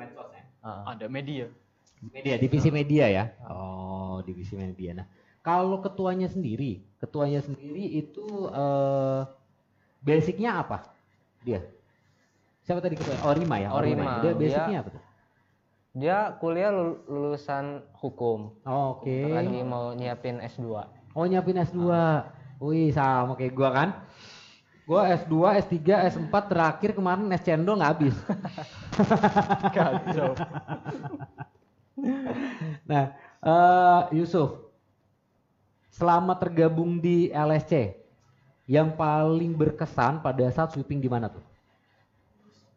[0.61, 0.97] Ah.
[0.97, 1.45] Ada media.
[2.05, 3.23] Media, divisi media ya.
[3.45, 4.93] Oh, divisi media.
[4.93, 5.07] Nah,
[5.41, 9.21] kalau ketuanya sendiri, ketuanya sendiri itu eh
[10.01, 10.94] basicnya apa?
[11.45, 11.61] Dia.
[12.65, 13.21] Siapa tadi ketua?
[13.21, 13.69] Oh, Rima ya.
[13.69, 14.19] Oh, Rima.
[14.19, 15.03] Dia Dia- basicnya apa tuh?
[15.95, 18.51] Dia kuliah lul- lulusan hukum.
[18.67, 19.31] Oh, Oke.
[19.31, 20.67] Lagi mau nyiapin S2.
[21.13, 21.79] Oh, nyiapin S2.
[22.59, 23.89] Wih, sama kayak gua kan.
[24.83, 25.77] Gua S2, S3,
[26.09, 28.15] S4 terakhir kemarin S cendol nggak habis.
[29.75, 30.33] Kacau.
[32.85, 33.05] Nah,
[33.39, 34.51] eh Yusuf,
[35.89, 37.95] selama tergabung di LSC,
[38.65, 41.41] yang paling berkesan pada saat sweeping di mana tuh?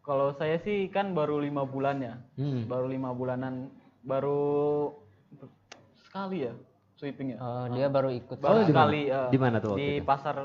[0.01, 2.15] Kalau saya sih kan baru lima bulan ya.
[2.33, 2.65] Hmm.
[2.65, 3.69] Baru lima bulanan.
[4.01, 4.89] Baru
[6.01, 6.53] sekali ya
[6.97, 7.37] sweeping ya.
[7.37, 8.37] Eh, dia baru ikut.
[8.37, 8.69] Oh, Baru mana?
[8.69, 9.01] sekali.
[9.07, 10.05] eh, Di mana tuh Di itu?
[10.05, 10.35] pasar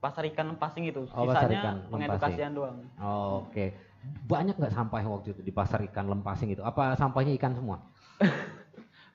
[0.00, 1.02] pasar ikan Lempasing itu.
[1.12, 1.92] Oh, pasar Sisanya ikan Lempasing.
[1.92, 2.76] pengedukasian doang.
[2.96, 3.76] Oh, Oke,
[4.24, 6.62] banyak nggak sampah waktu itu di pasar ikan Lempasing itu?
[6.64, 7.80] Apa sampahnya ikan semua?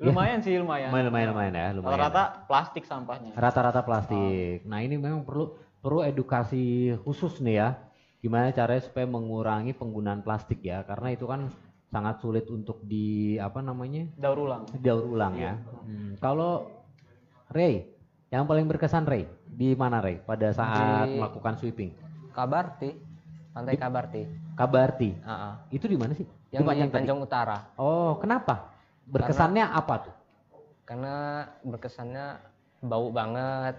[0.01, 0.89] Lumayan sih lumayan.
[0.89, 1.93] Lumayan, lumayan, lumayan ya, lumayan.
[1.93, 3.31] Rata-rata plastik sampahnya.
[3.37, 4.65] Rata-rata plastik.
[4.65, 7.69] Nah ini memang perlu perlu edukasi khusus nih ya.
[8.21, 10.81] Gimana caranya supaya mengurangi penggunaan plastik ya?
[10.85, 11.49] Karena itu kan
[11.93, 14.63] sangat sulit untuk di apa namanya Daur ulang.
[14.81, 15.53] daur ulang ya.
[15.85, 16.65] Hmm, Kalau
[17.51, 17.83] Ray,
[18.31, 21.91] yang paling berkesan Ray di mana Ray pada saat Di- melakukan sweeping?
[22.31, 22.89] Kabarti.
[23.51, 24.21] Pantai Kabarti.
[24.55, 25.09] Kabarti.
[25.27, 25.53] Ah, ah.
[25.67, 26.23] Itu di mana sih?
[26.55, 26.95] Yang di?
[26.95, 27.75] Tanjung Utara.
[27.75, 28.70] Oh, kenapa?
[29.11, 30.13] Berkesannya apa tuh?
[30.87, 32.39] Karena berkesannya
[32.81, 33.75] bau banget.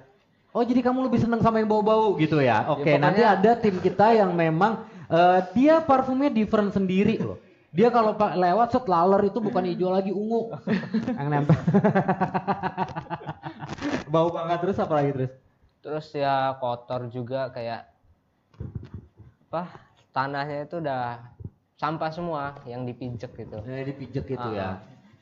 [0.53, 2.69] Oh, jadi kamu lebih seneng sama yang bau-bau gitu ya?
[2.69, 7.37] Oke, pokoknya- nanti ada tim kita yang memang eh, dia parfumnya different sendiri loh.
[7.69, 10.53] Dia kalau lewat set laler itu bukan hijau lagi ungu
[11.17, 11.53] yang nempel.
[14.13, 15.33] bau banget terus apa lagi terus?
[15.81, 17.89] Terus ya kotor juga kayak
[19.49, 19.69] apa?
[20.13, 21.19] Tanahnya itu udah
[21.75, 24.69] sampah semua yang dipijek gitu Eh, dipijek gitu Ah, ya.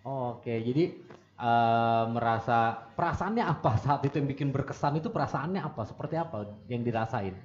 [0.05, 0.85] Oke, jadi
[1.37, 5.83] eh, merasa perasaannya apa saat itu yang bikin berkesan itu perasaannya apa?
[5.85, 7.37] Seperti apa yang dirasain?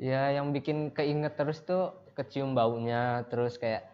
[0.00, 3.84] ya yang bikin keinget terus tuh kecium baunya terus kayak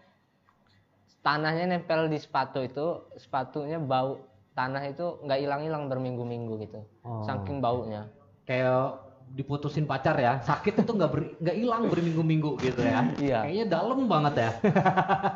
[1.26, 4.22] tanahnya nempel di sepatu itu sepatunya bau
[4.55, 7.26] tanah itu nggak hilang-hilang berminggu-minggu gitu Oh.
[7.26, 8.07] saking baunya
[8.46, 13.00] Kayak diputusin pacar ya, sakit itu nggak ber- nggak hilang berminggu-minggu gitu ya.
[13.18, 13.38] Iya.
[13.44, 14.50] Kayaknya dalam banget ya.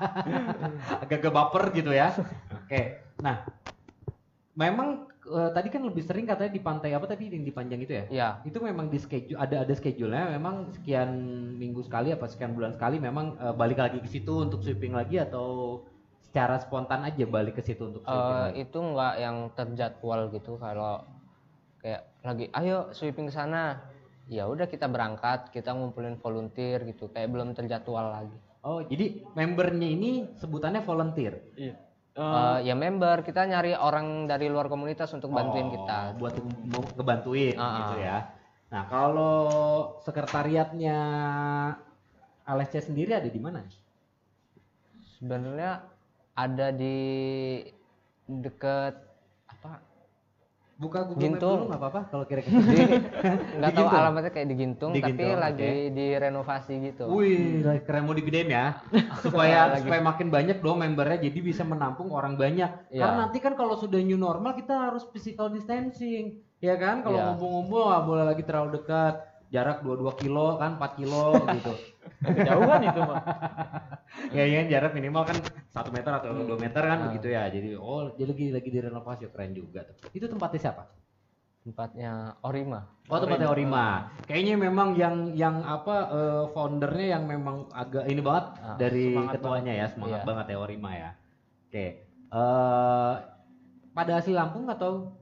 [1.05, 2.14] Agak-agak baper gitu ya.
[2.64, 3.44] Oke, nah
[4.61, 7.92] memang eh, tadi kan lebih sering katanya di pantai apa tadi yang di Panjang itu
[7.96, 8.05] ya?
[8.11, 11.11] ya itu memang di schedule ada ada schedule-nya memang sekian
[11.57, 15.16] minggu sekali apa sekian bulan sekali memang eh, balik lagi ke situ untuk sweeping lagi
[15.22, 15.81] atau
[16.26, 18.62] secara spontan aja balik ke situ untuk sweeping lagi.
[18.68, 21.03] itu nggak yang terjadwal gitu kalau
[21.81, 23.81] kayak lagi ayo sweeping ke sana
[24.31, 29.88] ya udah kita berangkat kita ngumpulin volunteer gitu kayak belum terjadwal lagi Oh, jadi membernya
[29.88, 31.40] ini sebutannya volunteer.
[31.57, 31.81] Iya.
[32.12, 36.35] Eh, ya member kita nyari orang dari luar komunitas untuk bantuin Oh, kita buat
[36.69, 38.05] mau ngebantuin Ah, gitu ah.
[38.05, 38.19] ya.
[38.69, 39.38] Nah, kalau
[40.05, 40.99] sekretariatnya
[42.45, 43.64] LSC sendiri ada di mana?
[45.21, 45.85] sebenarnya
[46.33, 46.97] ada di
[48.25, 48.97] deket
[50.81, 51.57] Buka Google Map Gintung.
[51.61, 52.57] dulu nggak apa-apa kalau kira-kira.
[53.61, 54.01] nggak tahu Gintung?
[54.01, 58.66] alamatnya kayak di Gintung Di tapi Gintung, lagi direnovasi gitu Wih, keren mau digedein ya.
[59.23, 59.85] Supaya Lagi.
[59.85, 62.88] supaya makin banyak dong membernya jadi bisa menampung orang banyak.
[62.88, 62.97] Iya.
[62.99, 66.40] Karena nanti kan kalau sudah new normal kita harus physical distancing.
[66.59, 67.05] Ya kan?
[67.05, 67.25] Kalau Iya.
[67.29, 69.14] ngumpul-ngumpul nggak boleh lagi terlalu dekat.
[69.51, 71.73] Jarak 22 kilo kan 4 kilo gitu.
[72.20, 73.20] Kejauhan itu mah.
[74.37, 75.37] ya ya jarak minimal kan
[75.72, 77.06] 1 meter atau 2 meter kan Nah.
[77.09, 77.48] begitu ya.
[77.48, 79.96] Jadi oh dia lagi lagi direnovasi keren juga tuh.
[80.12, 80.85] Itu tempatnya siapa?
[81.61, 84.09] tempatnya Orima Oh tempatnya Orima.
[84.24, 89.72] Kayaknya memang yang yang apa eh, foundernya yang memang agak ini banget Ah, dari ketuanya
[89.76, 90.28] ya semangat Iya.
[90.28, 91.11] banget ya Orima ya.
[91.68, 91.87] Oke.
[92.33, 93.14] Eh
[93.92, 95.20] pada asli Lampung atau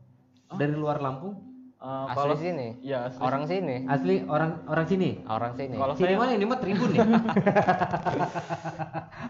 [0.54, 1.47] dari luar Lampung?
[1.78, 3.22] Eh, asli kalau sini ya asli.
[3.22, 5.10] orang sini Asli orang orang sini.
[5.24, 7.00] orang sini Kalau Sini saya mana ini mah Tribun nih.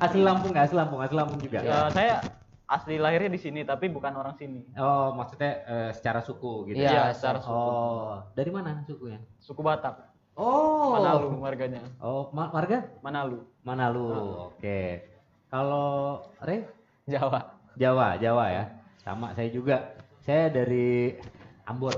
[0.01, 0.65] asli Lampung nggak?
[0.65, 1.59] Asli Lampung, asli Lampung juga.
[1.61, 2.25] ya, saya
[2.65, 4.65] asli lahirnya di sini tapi bukan orang sini.
[4.77, 6.81] Oh, maksudnya eh, secara suku gitu.
[6.81, 7.53] Iya, Iya, secara suku.
[7.53, 9.21] Oh, dari mana sukunya?
[9.39, 10.09] Suku Batak.
[10.33, 10.95] Oh.
[10.95, 11.83] Manalu marganya.
[11.99, 12.87] Oh, ma- marga?
[13.01, 13.45] Manalu.
[13.61, 14.09] Manalu.
[14.49, 15.05] Oke.
[15.49, 16.65] Kalau Re?
[17.05, 17.41] Jawa
[17.75, 18.65] Jawa, Jawa ya.
[18.99, 19.97] Sama saya juga.
[20.21, 21.17] Saya dari
[21.69, 21.93] Ambon.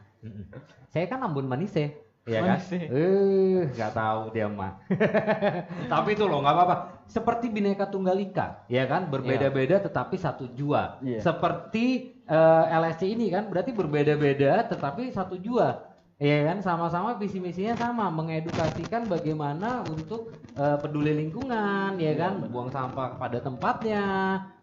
[0.92, 1.94] Saya kan Ambon Manise,
[2.26, 2.58] ya kan?
[2.58, 2.90] Manise.
[2.90, 4.82] Eh, nggak tahu dia mah.
[5.92, 6.76] Tapi itu loh nggak apa-apa.
[7.06, 9.06] Seperti bineka tunggal ika, ya kan?
[9.06, 10.98] Berbeda-beda tetapi satu jua.
[11.00, 11.22] Iya.
[11.22, 15.86] Seperti eh, LSC ini kan berarti berbeda-beda tetapi satu jua.
[16.20, 22.68] Ya kan sama-sama visi misinya sama mengedukasikan bagaimana untuk eh, peduli lingkungan ya kan buang
[22.68, 24.04] sampah pada tempatnya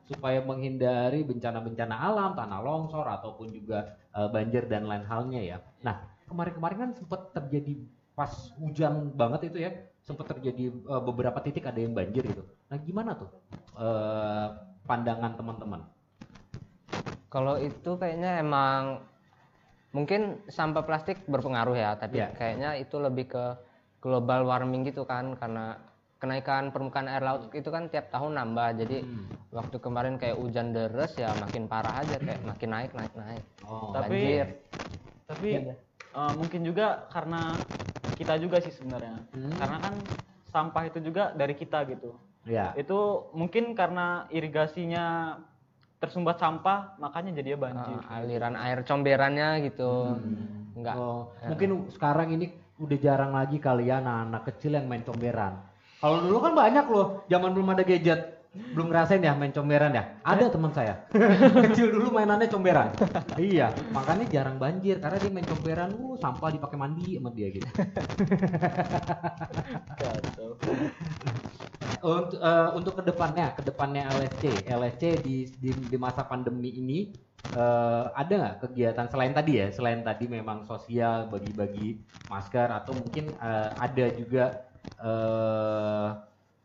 [0.08, 5.58] supaya menghindari bencana-bencana alam tanah longsor ataupun juga eh, banjir dan lain halnya ya.
[5.84, 6.00] Nah
[6.32, 7.76] kemarin-kemarin kan sempat terjadi
[8.18, 12.48] pas hujan banget itu ya sempat terjadi eh, beberapa titik ada yang banjir gitu.
[12.72, 13.30] Nah gimana tuh
[13.76, 14.48] eh,
[14.88, 15.82] pandangan teman-teman?
[17.28, 19.04] Kalau itu kayaknya emang
[19.92, 22.32] mungkin sampah plastik berpengaruh ya, tapi Iya.
[22.32, 23.46] kayaknya itu lebih ke
[24.00, 25.76] global warming gitu kan karena
[26.18, 28.70] kenaikan permukaan air laut itu kan tiap tahun nambah.
[28.82, 29.26] Jadi Hmm.
[29.54, 33.44] waktu kemarin kayak hujan deres ya makin parah aja kayak makin naik naik naik.
[33.64, 34.48] Oh, Tapi- Banjir.
[35.28, 35.74] Tapi Iya.
[36.14, 37.54] eh, mungkin juga karena
[38.18, 39.16] kita juga sih sebenarnya.
[39.32, 39.54] Hmm.
[39.56, 39.94] Karena kan
[40.50, 42.18] sampah itu juga dari kita gitu.
[42.48, 42.72] ya.
[42.80, 45.36] Itu mungkin karena irigasinya
[46.00, 48.00] tersumbat sampah makanya jadi banjir.
[48.00, 50.16] Uh, aliran air comberannya gitu.
[50.72, 50.96] Enggak.
[50.96, 55.60] Oh, mungkin sekarang ini udah jarang lagi kali ya anak-anak kecil yang main comberan.
[55.98, 58.38] Kalau dulu kan banyak loh, zaman belum ada gadget.
[58.74, 60.18] Belum ngerasain ya main comberan ya?
[60.26, 61.06] Ada teman saya.
[61.70, 62.90] Kecil dulu mainannya comberan.
[63.38, 67.70] iya, makanya jarang banjir karena dia main comberan, uh sampah dipakai mandi sama dia gitu.
[72.02, 77.14] Untuk eh, untuk ke depannya, ke depannya LSC, LSC di di, di masa pandemi ini
[77.54, 83.34] eh, ada nggak kegiatan selain tadi ya, selain tadi memang sosial bagi-bagi masker atau mungkin
[83.38, 84.67] eh, ada juga
[84.98, 86.08] eh,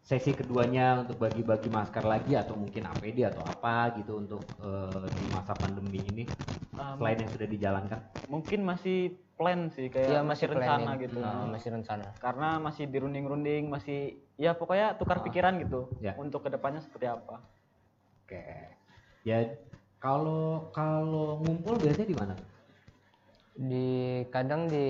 [0.03, 5.25] sesi keduanya untuk bagi-bagi masker lagi atau mungkin APD atau apa gitu untuk eh, di
[5.31, 6.25] masa pandemi ini
[6.73, 8.01] Um, selain yang sudah dijalankan.
[8.27, 11.05] mungkin masih plan sih kayak Iya masih masih rencana planning.
[11.05, 11.19] gitu.
[11.21, 12.05] Uh, masih rencana.
[12.17, 13.99] Karena masih dirunding-runding, masih
[14.41, 15.23] ya pokoknya tukar Ah.
[15.23, 16.17] pikiran gitu Ya.
[16.17, 17.45] untuk ke depannya seperti apa.
[18.25, 18.73] Oke.
[19.23, 19.53] Ya
[20.01, 22.35] kalau kalau ngumpul biasanya di mana?
[23.53, 23.88] Di
[24.33, 24.88] kadang di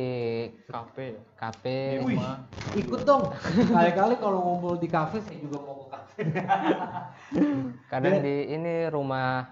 [0.70, 1.18] Kafe.
[1.34, 2.46] kafe Di rumah.
[2.78, 3.34] Ikut dong.
[3.68, 5.90] Kali-kali kalau ngumpul di kafe saya juga mau
[7.92, 9.48] kadang di ini rumah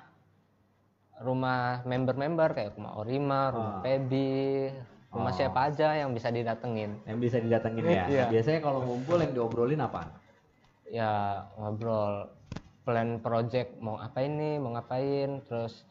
[1.20, 3.82] rumah member-member kayak rumah Orima, rumah Ah.
[3.82, 4.68] Pebi,
[5.08, 5.36] rumah Oh.
[5.36, 7.00] siapa aja yang bisa didatengin.
[7.04, 8.04] Yang bisa didatengin ya.
[8.08, 8.24] Iya.
[8.28, 10.12] Biasanya kalau ngumpul yang diobrolin apa?
[10.86, 12.28] Ya ngobrol
[12.82, 15.84] plan project mau apa ini, mau ngapain, terus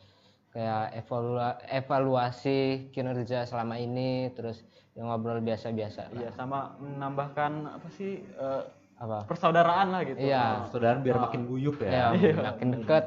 [0.49, 4.61] kayak evalua- evaluasi kinerja selama ini, terus
[4.93, 6.09] yang ngobrol biasa-biasa.
[6.09, 6.17] lah.
[6.17, 8.61] Iya, sama menambahkan apa sih eh,
[8.97, 9.23] Apa?
[9.25, 10.17] persaudaraan lah gitu.
[10.19, 10.65] Iya.
[10.67, 12.51] Saudara biar makin guyup Ya, ya.
[12.51, 13.05] makin deket.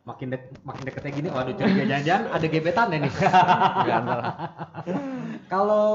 [0.00, 3.12] Makin dek, makin deketnya gini, waduh curiga jangan-jangan ada gebetan ya nih.
[5.52, 5.86] Kalau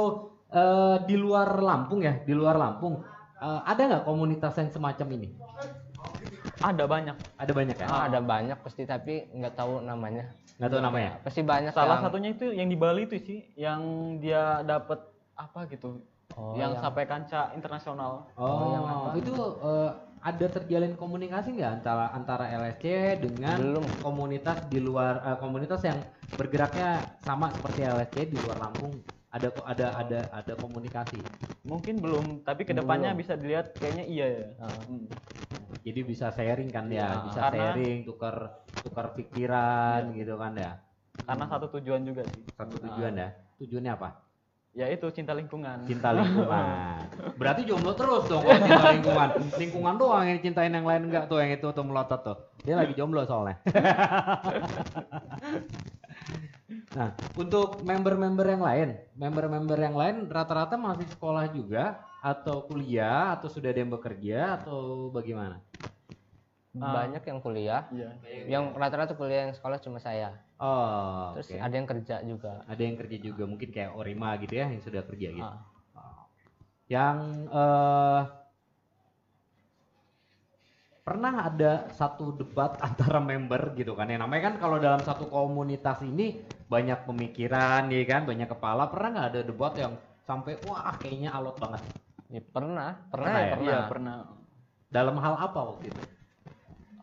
[0.47, 3.01] eh, di luar Lampung ya, di luar Lampung
[3.37, 5.29] eh, ada nggak komunitas yang semacam ini?
[6.61, 7.15] Ada banyak.
[7.35, 7.87] Ada banyak ya?
[7.87, 10.31] Ah, ada banyak pasti tapi nggak tahu namanya.
[10.55, 11.11] Nggak tahu namanya.
[11.19, 13.81] Pasti banyak Salah yang- satunya itu yang di Bali itu sih, yang
[14.17, 15.03] dia dapat
[15.35, 15.99] apa gitu,
[16.33, 18.27] Oh, yang yang- sampai kancah internasional.
[18.33, 19.07] Oh, yang apa?
[19.15, 19.91] itu eh,
[20.25, 22.85] ada terjalin komunikasi nggak antara antara LSC
[23.19, 23.85] dengan Belum.
[24.01, 25.99] komunitas di luar eh, komunitas yang
[26.33, 28.95] bergeraknya sama seperti LSC di luar Lampung?
[29.35, 31.19] Ada ada ada ada komunikasi.
[31.67, 34.45] Mungkin belum, tapi ke depannya bisa dilihat kayaknya iya ya.
[34.63, 35.11] Hmm.
[35.83, 38.35] Jadi bisa sharing kan ya, Iya, bisa karena- sharing, tukar
[38.79, 40.79] tukar pikiran gitu kan ya.
[41.27, 42.47] Karena satu tujuan juga sih.
[42.55, 43.29] Satu tujuan ya.
[43.59, 44.09] Tujuannya apa?
[44.75, 45.87] Ya itu cinta lingkungan.
[45.87, 46.99] Cinta lingkungan.
[47.39, 49.29] Berarti jomblo terus dong kalau cinta lingkungan.
[49.55, 52.37] Lingkungan doang yang cintain yang lain enggak tuh yang itu tuh melotot tuh.
[52.63, 53.59] Dia lagi jomblo soalnya.
[56.97, 63.45] nah, untuk member-member yang lain, member-member yang lain rata-rata masih sekolah juga atau kuliah atau
[63.45, 65.61] sudah ada yang bekerja atau bagaimana?
[66.75, 67.87] banyak yang kuliah.
[67.87, 68.09] Iya.
[68.51, 70.35] Yang rata-rata kuliah yang sekolah cuma saya.
[70.59, 71.59] Oh, Terus oke.
[71.63, 72.53] ada yang kerja juga.
[72.67, 75.47] Ada yang kerja juga mungkin kayak Orima gitu ya yang sudah kerja gitu.
[75.47, 75.63] Ah.
[75.95, 76.27] Oh.
[76.91, 78.21] Yang eh
[81.05, 84.09] pernah ada satu debat antara member gitu kan.
[84.09, 88.89] Yang namanya kan kalau dalam satu komunitas ini banyak pemikiran ya kan, banyak kepala.
[88.89, 89.93] Pernah nggak ada debat yang
[90.25, 91.81] sampai wah kayaknya alot banget.
[92.33, 93.53] Ya, pernah, pernah, Pernah ya, ya?
[93.53, 93.69] pernah.
[93.69, 94.15] Iya, pernah.
[94.89, 96.01] Dalam hal apa waktu itu?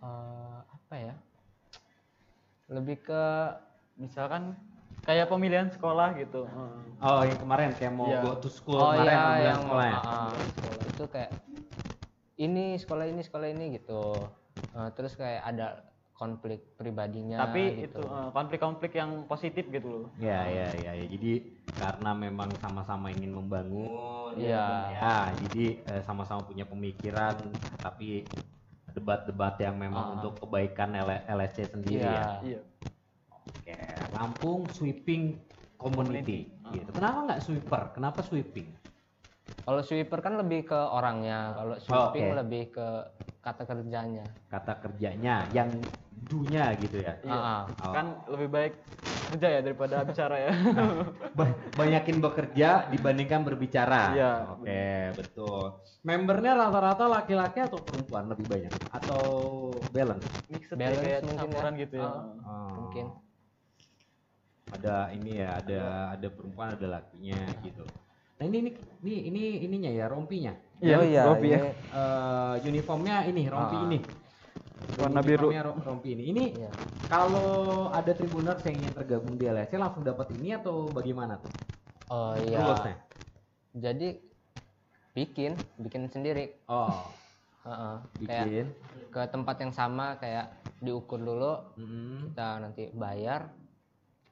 [0.03, 1.15] Eh, apa ya?
[2.67, 3.23] Lebih ke
[4.01, 4.57] Misalkan
[5.05, 6.49] kayak pemilihan sekolah gitu.
[7.03, 8.23] Oh, yang kemarin kayak mau Iya.
[8.25, 9.99] go to school oh kemarin iya pemilihan yang sekolah ya?
[10.01, 11.31] ah, sekolah itu kayak
[12.42, 14.26] ini sekolah ini sekolah ini gitu.
[14.74, 15.66] Eh, terus kayak ada
[16.12, 17.98] konflik pribadinya Tapi gitu.
[17.98, 20.07] itu eh, konflik-konflik yang positif gitu loh.
[20.18, 21.07] Ya, ya, ya, ya.
[21.07, 21.33] Jadi
[21.72, 23.88] karena memang sama-sama ingin membangun,
[24.37, 24.92] Iya.
[24.92, 27.37] ya, jadi eh, sama-sama punya pemikiran,
[27.78, 28.26] tapi
[28.92, 30.12] debat-debat yang memang Ah.
[30.14, 32.12] untuk kebaikan L- LSC sendiri Iya.
[32.12, 32.28] ya.
[32.44, 32.61] Iya.
[33.33, 33.74] Oke,
[34.12, 35.40] Lampung Sweeping
[35.74, 36.46] Community.
[36.70, 36.90] Gitu.
[36.92, 37.83] Kenapa nggak sweeper?
[37.92, 38.68] Kenapa sweeping?
[39.62, 42.38] Kalau sweeper kan lebih ke orangnya, kalau sweeping oke.
[42.43, 42.87] lebih ke
[43.43, 44.27] kata kerjanya.
[44.51, 45.71] Kata kerjanya, yang
[46.27, 47.15] dunya gitu ya.
[47.23, 47.35] Iya.
[47.35, 47.62] Ah.
[47.83, 47.93] Oh.
[47.95, 48.75] Kan lebih baik
[49.31, 50.51] kerja ya daripada bicara ya.
[51.38, 54.03] Ba- banyakin bekerja dibandingkan berbicara.
[54.15, 54.33] Iya.
[54.55, 54.87] Oke,
[55.19, 55.83] betul.
[56.03, 59.23] Membernya rata-rata laki-laki atau perempuan lebih banyak atau
[59.91, 60.27] balance?
[60.51, 61.43] Mixed ya, Balance kayak mungkin ya.
[61.43, 62.07] campuran gitu ya.
[62.07, 62.15] Ah.
[62.47, 62.71] Oh.
[62.87, 63.07] Mungkin.
[64.73, 65.81] Ada ini ya, ada
[66.17, 67.85] ada perempuan, ada lakinya gitu.
[68.42, 68.70] Nah ini ini
[69.07, 70.50] ini ini ininya ya rompinya.
[70.83, 71.59] Iya, oh iya, rompi ya.
[71.94, 73.87] Eh, uniformnya ini rompi Ah.
[73.87, 73.98] ini.
[74.98, 75.55] Warna biru.
[75.78, 76.22] Rompi ini.
[76.35, 76.70] Ini iya.
[77.07, 81.55] kalau ada tribuners yang ingin tergabung di LSC langsung dapat ini atau bagaimana tuh?
[82.11, 82.66] Oh iya.
[82.66, 82.98] Rulesnya?
[83.78, 84.09] Jadi
[85.14, 86.66] bikin, bikin sendiri.
[86.66, 87.14] Oh,
[87.62, 87.94] Heeh.
[88.26, 88.66] Kayak bikin.
[89.14, 90.50] ke tempat yang sama kayak
[90.83, 92.35] diukur dulu, Mm-mm.
[92.35, 93.55] kita nanti bayar,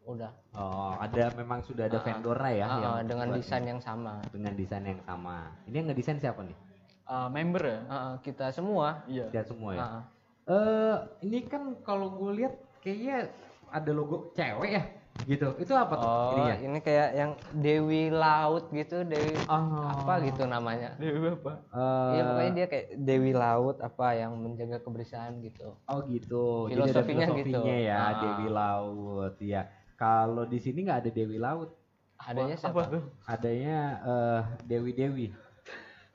[0.02, 0.30] udah.
[0.52, 2.02] Oh, ada memang sudah ada ah.
[2.02, 3.70] vendornya ya yang ah, dengan desain ini.
[3.70, 4.14] yang sama.
[4.28, 5.36] dengan desain yang sama.
[5.64, 6.56] Ini yang ngedesain siapa nih?
[7.04, 7.78] Eh, member ya.
[7.86, 9.02] Ah, kita semua.
[9.04, 9.26] Iya.
[9.28, 9.80] Lihat semua ya.
[9.82, 10.02] Ah.
[10.46, 13.30] Eh, ini kan kalau gue lihat kayaknya
[13.70, 14.82] ada logo cewek ya,
[15.24, 15.54] gitu.
[15.62, 16.56] Itu apa tuh Oh, ininya?
[16.58, 19.86] ini kayak yang Dewi Laut gitu, Dewi Oh.
[19.86, 20.98] apa gitu namanya.
[20.98, 21.52] Dewi apa?
[21.70, 25.78] Eh, Iya pokoknya dia kayak Dewi Laut apa yang menjaga kebersihan gitu.
[25.86, 26.66] Oh gitu.
[26.66, 27.38] Jadi ada Filosofinya gitu.
[27.46, 28.12] filosofinya ya, Ah.
[28.18, 29.34] Dewi Laut.
[29.38, 29.62] Ya.
[30.00, 31.76] Kalau di sini nggak ada Dewi Laut,
[32.20, 32.82] Adanya Apa siapa?
[32.88, 33.02] tuh?
[33.26, 35.26] adanya eh, Dewi Dewi.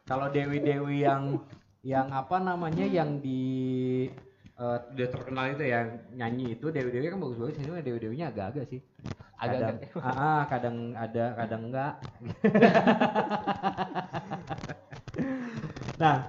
[0.05, 1.41] Kalau Dewi Dewi yang
[1.85, 4.05] yang apa namanya yang di
[4.57, 8.65] eh, udah terkenal itu yang nyanyi itu Dewi Dewi kan bagus-bagus ini Dewi Dewinya agak-agak
[8.69, 8.81] sih.
[9.35, 10.01] Kadang, Agak-agak.
[10.01, 11.93] ah, ah, kadang ada, kadang enggak.
[16.01, 16.23] nah,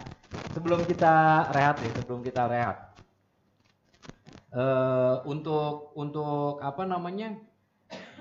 [0.53, 1.14] sebelum kita
[1.55, 2.76] rehat nih, sebelum kita rehat,
[4.53, 7.39] eh untuk untuk apa namanya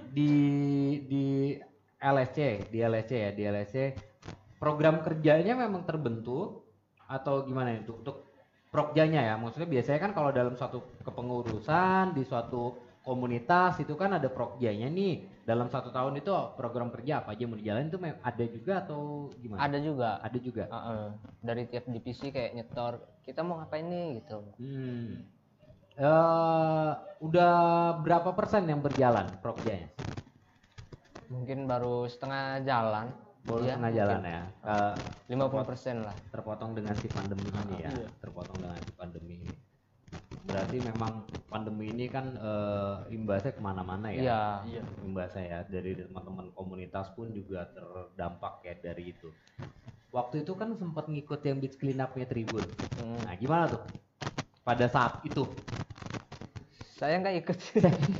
[0.09, 0.32] di
[1.05, 1.26] di
[1.99, 3.76] LSC, di LSC ya, di LSC
[4.57, 6.66] program kerjanya memang terbentuk
[7.05, 8.32] atau gimana ya, untuk
[8.72, 9.34] prokjanya ya.
[9.38, 15.45] Maksudnya biasanya kan kalau dalam suatu kepengurusan di suatu komunitas itu kan ada prokjanya nih.
[15.45, 19.61] Dalam satu tahun itu program kerja apa aja mau dijalanin itu ada juga atau gimana?
[19.61, 20.63] ada juga Ada juga.
[20.66, 21.05] Heeh.
[21.45, 25.22] dari tiap divisi kayak nyetor kita mau ngapain nih gitu Hmm.
[25.96, 26.91] Eh,
[27.24, 27.56] udah
[28.04, 29.88] berapa persen yang berjalan prokjanya?
[31.26, 33.10] mungkin baru setengah jalan
[33.46, 34.41] Baru Iya, setengah jalan ya.
[34.66, 34.93] Eh,
[35.30, 37.93] lima puluh persen lah terpotong dengan si pandemi ini ya.
[37.93, 38.10] Iya.
[38.18, 39.54] Terpotong dengan si pandemi ini.
[40.50, 44.18] Berarti memang pandemi ini kan eh, imbasnya ke mana-mana ya.
[44.18, 44.84] iya Iya.
[45.06, 49.30] Imbasnya ya dari teman-teman komunitas pun juga terdampak ya dari itu.
[50.10, 52.66] Waktu itu kan sempat ngikut yang beach clean up-nya Tribun.
[52.98, 53.30] Hmm.
[53.30, 53.86] Nah gimana tuh?
[54.66, 55.45] Pada saat itu.
[56.95, 57.57] saya nggak ikut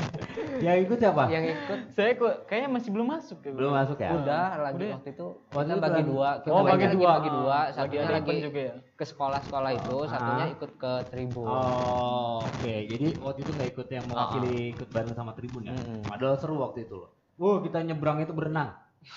[0.68, 1.32] yang ikut siapa?
[1.32, 3.50] yang ikut Saya kok kayaknya masih belum masuk ya.
[3.50, 4.12] Belum masuk ya?
[4.14, 7.10] udah lagi Udah waktu itu Waktu kita itu bagi dua kita Oh, bagi lagi dua.
[7.10, 8.76] bagi dua satunya lagi ada lagi juga ya.
[8.94, 10.54] ke sekolah-sekolah itu satunya Ah.
[10.54, 12.74] ikut ke tribun Oh, oke.
[12.86, 15.72] Jadi waktu itu nggak ikut yang mewakili ikut bareng sama Tribun ya.
[15.72, 16.00] Mm-mm.
[16.04, 17.10] Padahal seru waktu itu loh.
[17.36, 18.76] Wow, kita nyebrang itu berenang.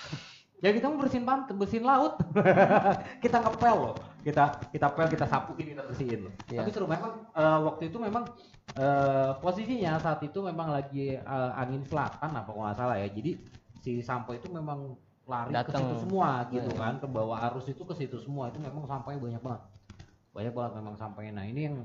[0.63, 2.15] ya kita mau bersihin pantai, bersihin laut.
[3.23, 3.95] kita ngepel loh.
[4.19, 6.33] Kita kita pel, kita sapuin, kita bersihin loh.
[6.51, 6.59] Iya.
[6.61, 8.23] Tapi seru memang eh, waktu itu memang
[8.75, 13.07] eh, posisinya saat itu memang lagi eh, angin selatan apa nggak salah ya.
[13.07, 13.39] Jadi
[13.79, 14.99] si sampo itu memang
[15.29, 16.79] lari ke situ semua gitu Iya.
[16.79, 16.93] kan.
[16.99, 18.51] Ke bawah arus itu ke situ semua.
[18.51, 19.61] Itu memang sampahnya banyak banget.
[20.35, 21.31] Banyak banget memang sampahnya.
[21.39, 21.77] Nah, ini yang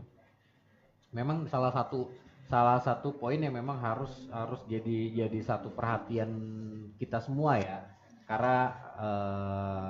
[1.15, 2.11] memang salah satu
[2.45, 6.29] salah satu poin yang memang harus harus jadi jadi satu perhatian
[7.01, 7.89] kita semua ya
[8.29, 8.59] karena
[9.01, 9.87] eh,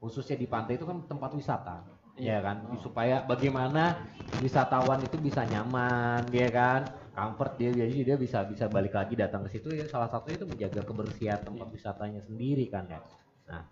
[0.00, 1.84] khususnya di pantai itu kan tempat wisata
[2.16, 2.64] ya kan?
[2.80, 4.00] Supaya bagaimana
[4.40, 6.80] wisatawan itu bisa nyaman ya kan?
[7.12, 9.76] Comfort dia jadi dia bisa bisa balik lagi datang ke situ.
[9.76, 13.00] Ya salah satunya itu menjaga kebersihan tempat wisatanya sendiri kan ya?
[13.48, 13.62] Nah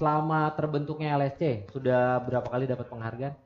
[0.00, 3.36] selama terbentuknya LSC sudah berapa kali dapat penghargaan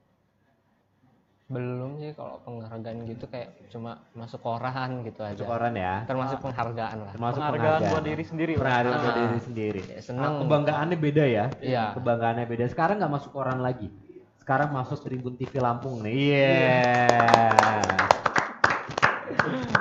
[1.45, 5.37] belum sih kalau penghargaan gitu kayak cuma masuk koran gitu aja.
[5.37, 5.95] Masuk koran ya?
[6.09, 7.13] Termasuk penghargaan lah.
[7.13, 8.53] Termasuk Penghargaan buat diri sendiri.
[8.57, 9.21] Penghargaan buat Ah.
[9.21, 9.81] diri sendiri.
[9.85, 10.33] Ya, Ah, seneng.
[10.41, 11.45] Kebanggaannya beda ya.
[11.61, 11.85] Iya.
[11.93, 12.65] kebanggaannya beda.
[12.73, 13.93] Sekarang nggak masuk koran lagi.
[14.41, 16.17] Sekarang masuk Tribun TV Lampung nih.
[16.17, 18.14] Iya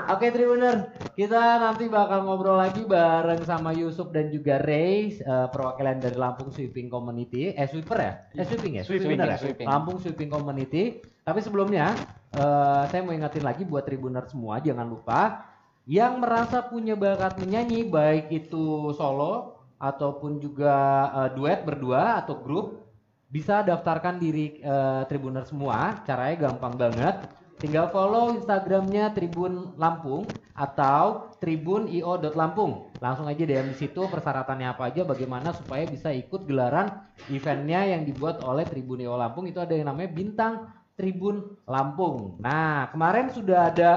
[0.08, 6.00] Oke Tribuner, kita nanti bakal ngobrol lagi bareng sama Yusuf dan juga Ray, eh, perwakilan
[6.00, 8.14] dari Lampung Sweeping Community, eh sweeper ya?
[8.40, 8.84] Eh sweeping ya?
[8.88, 9.38] Sweeping, bener ya?
[9.40, 9.68] sweeping.
[9.68, 11.04] Lampung Sweeping Community.
[11.24, 11.92] Tapi sebelumnya,
[12.36, 15.52] eh, saya mau ingetin lagi buat Tribuner semua, jangan lupa
[15.84, 20.76] yang merasa punya bakat menyanyi, baik itu solo ataupun juga
[21.12, 22.88] eh, duet berdua atau grup,
[23.28, 26.00] bisa daftarkan diri eh, Tribuner semua.
[26.08, 27.43] Caranya gampang banget.
[27.64, 33.00] Tinggal follow Instagramnya Tribun Lampung atau tribunio.lampung.
[33.00, 36.92] Langsung aja DM di situ persyaratannya apa aja, bagaimana supaya bisa ikut gelaran
[37.32, 39.48] eventnya yang dibuat oleh Tribunio Lampung.
[39.48, 40.54] Itu ada yang namanya Bintang
[41.00, 42.36] Tribun Lampung.
[42.44, 43.92] Nah kemarin sudah ada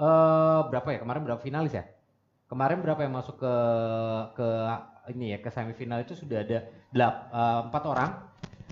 [0.00, 0.98] eh berapa ya?
[1.04, 1.84] Kemarin berapa finalis ya?
[2.48, 3.54] Kemarin berapa yang masuk ke
[4.32, 4.48] ke
[5.12, 8.10] ini ya ke semifinal itu sudah ada eh, empat orang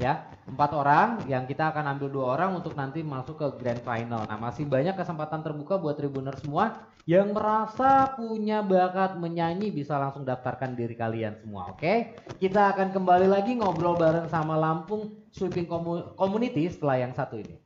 [0.01, 4.25] ya empat orang yang kita akan ambil dua orang untuk nanti masuk ke grand final.
[4.25, 10.23] Nah masih banyak kesempatan terbuka buat tribuner semua yang merasa punya bakat menyanyi bisa langsung
[10.25, 11.75] daftarkan diri kalian semua.
[11.75, 17.43] Oke, kita akan kembali lagi ngobrol bareng sama Lampung Sweeping Commu- Community setelah yang satu
[17.43, 17.59] ini.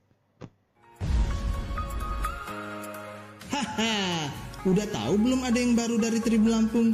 [3.52, 4.32] Haha,
[4.64, 6.88] udah tahu belum ada yang baru dari Tribun Lampung?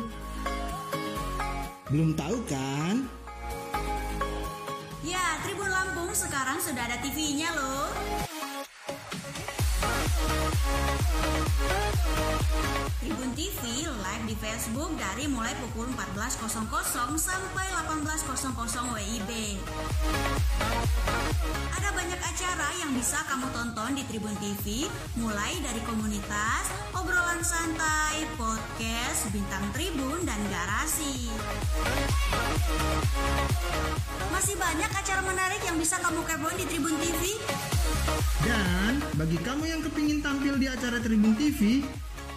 [1.95, 3.22] Belum tahu kan?
[6.43, 7.87] Sekarang sudah ada TV-nya loh.
[13.03, 16.71] Tribun TV live di Facebook dari mulai pukul 14.00
[17.19, 19.31] sampai 18.00 WIB.
[21.75, 24.87] Ada banyak acara yang bisa kamu tonton di Tribun TV,
[25.19, 31.27] mulai dari komunitas, obrolan santai, podcast, bintang tribun, dan garasi.
[34.31, 37.35] Masih banyak acara menarik yang bisa kamu kepoin di Tribun TV.
[38.47, 41.83] Dan bagi kamu yang kepingin tampil di acara Tribun TV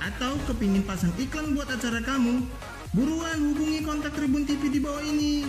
[0.04, 2.44] atau kepingin pasang iklan buat acara kamu,
[2.92, 5.48] buruan hubungi kontak Tribun TV di bawah ini.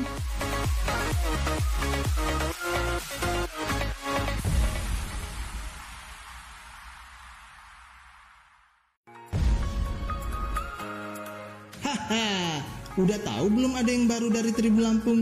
[11.82, 12.62] Haha,
[12.98, 15.20] udah tahu belum ada yang baru dari Tribun Lampung?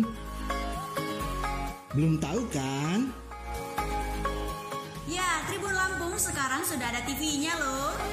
[1.94, 3.12] Belum tahu kan?
[5.06, 8.03] Ya, Tribun Lampung sekarang sudah ada TV-nya loh.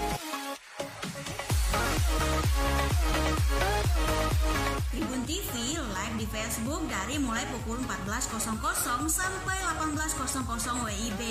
[3.04, 3.61] Thank you.
[4.92, 8.44] Tribun TV live di Facebook dari mulai pukul 14.00
[9.08, 11.22] sampai 18.00 WIB.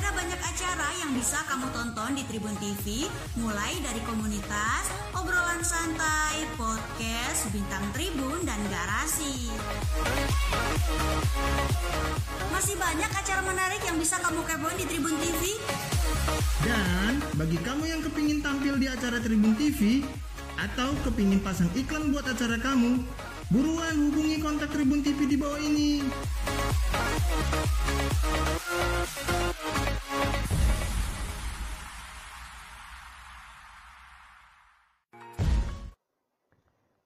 [0.00, 3.04] Ada banyak acara yang bisa kamu tonton di Tribun TV,
[3.36, 9.52] mulai dari komunitas, obrolan santai, podcast, bintang tribun, dan garasi.
[12.48, 15.60] Masih banyak acara menarik yang bisa kamu kepoin di Tribun TV.
[16.64, 20.00] Dan bagi kamu yang kepingin tampil di acara Tribun TV
[20.60, 23.00] atau kepingin pasang iklan buat acara kamu,
[23.48, 26.04] buruan hubungi kontak Tribun TV di bawah ini.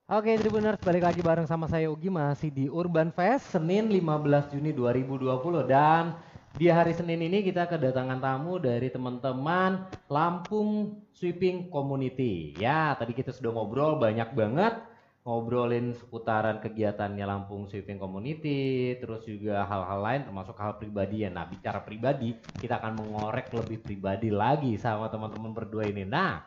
[0.05, 4.71] Oke Tribuners, balik lagi bareng sama saya Ugi masih di Urban Fest Senin 15 Juni
[4.71, 6.15] 2020 dan
[6.55, 12.55] di hari Senin ini kita kedatangan tamu dari teman-teman Lampung Sweeping Community.
[12.55, 14.79] Ya, tadi kita sudah ngobrol banyak banget
[15.25, 21.31] ngobrolin seputaran kegiatannya Lampung Sweeping Community, terus juga hal-hal lain termasuk hal pribadi ya.
[21.33, 26.07] Nah, bicara pribadi, kita akan mengorek lebih pribadi lagi sama teman-teman berdua ini.
[26.07, 26.45] Nah,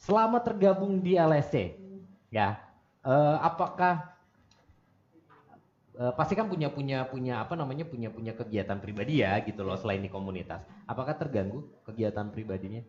[0.00, 1.78] selama tergabung di LSC,
[2.32, 2.58] ya,
[3.04, 4.18] eh, apakah
[6.00, 9.76] eh, pasti kan punya punya punya apa namanya punya punya kegiatan pribadi ya gitu loh
[9.76, 10.64] selain di komunitas.
[10.86, 12.80] Apakah terganggu kegiatan pribadinya?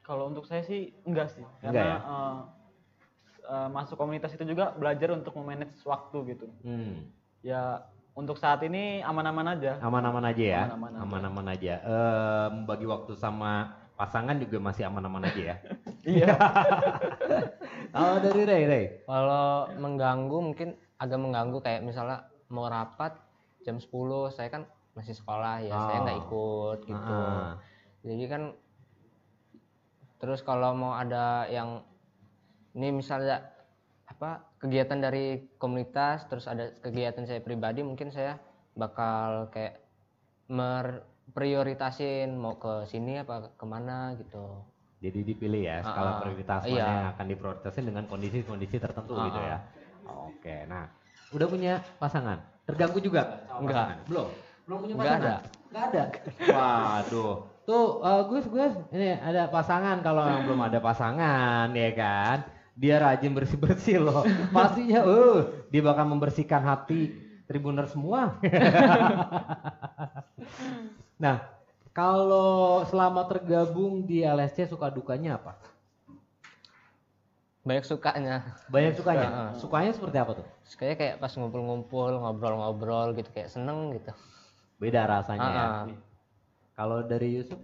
[0.00, 1.96] Kalau untuk saya sih enggak sih, Enggak karena ya?
[1.98, 2.38] eh,
[3.50, 6.46] eh, masuk komunitas itu juga belajar untuk memanage waktu gitu.
[6.62, 7.08] Hmm,
[7.40, 7.82] Ya
[8.12, 9.76] untuk saat ini aman-aman aja.
[9.78, 10.62] aman-aman aja ya.
[10.64, 11.02] Aman-aman aja.
[11.04, 11.74] Aman-aman aja.
[11.80, 13.52] Eh, membagi waktu sama
[13.96, 15.56] pasangan juga masih aman-aman aja ya.
[16.06, 16.38] Iya.
[17.94, 18.84] Kalau dari Ray, Ray.
[19.02, 23.12] Kalau mengganggu mungkin agak mengganggu kayak misalnya mau rapat
[23.62, 23.90] jam 10
[24.30, 26.24] saya kan masih sekolah ya saya nggak Oh.
[26.24, 27.16] ikut gitu.
[27.20, 27.60] Ah.
[28.00, 28.42] Jadi kan
[30.16, 31.84] terus kalau mau ada yang
[32.72, 33.44] ini misalnya
[34.06, 38.40] apa kegiatan dari komunitas terus ada kegiatan saya pribadi mungkin saya
[38.72, 39.82] bakal kayak
[40.48, 44.62] merprioritasin mau ke sini apa ke mana gitu.
[44.96, 46.86] Jadi dipilih ya skala Ah, prioritas mana iya.
[46.88, 49.58] yang akan diprioritaskan dengan kondisi-kondisi tertentu Ah, gitu ya.
[50.06, 50.86] Oke, nah
[51.34, 52.38] udah punya pasangan?
[52.66, 53.42] Terganggu juga?
[53.58, 53.74] Enggak.
[53.74, 53.98] pasangan?
[54.06, 54.28] Belum.
[54.66, 55.42] Belum punya Enggak pasangan?
[55.66, 56.02] Enggak ada.
[56.50, 57.34] Waduh.
[57.66, 59.98] Tuh, eh, Gus, Gus, ini ada pasangan.
[59.98, 62.46] Kalau yang belum ada pasangan, ya kan,
[62.78, 64.22] dia rajin bersih-bersih loh.
[64.54, 67.10] Pastinya, uh, dia bakal membersihkan hati
[67.50, 68.38] tribuner semua.
[71.22, 71.42] nah,
[71.90, 75.58] kalau selama tergabung di LSC suka dukanya apa?
[77.66, 78.46] Banyak sukanya.
[78.70, 79.28] Banyak sukanya.
[79.28, 79.50] Heeh.
[79.58, 80.46] Sukanya seperti apa tuh?
[80.78, 84.14] Kayak kayak pas ngumpul-ngumpul, ngobrol-ngobrol gitu kayak seneng gitu.
[84.78, 85.58] Beda rasanya ya.
[85.58, 85.84] Ah, ah.
[86.78, 87.58] Kalau dari Yusuf,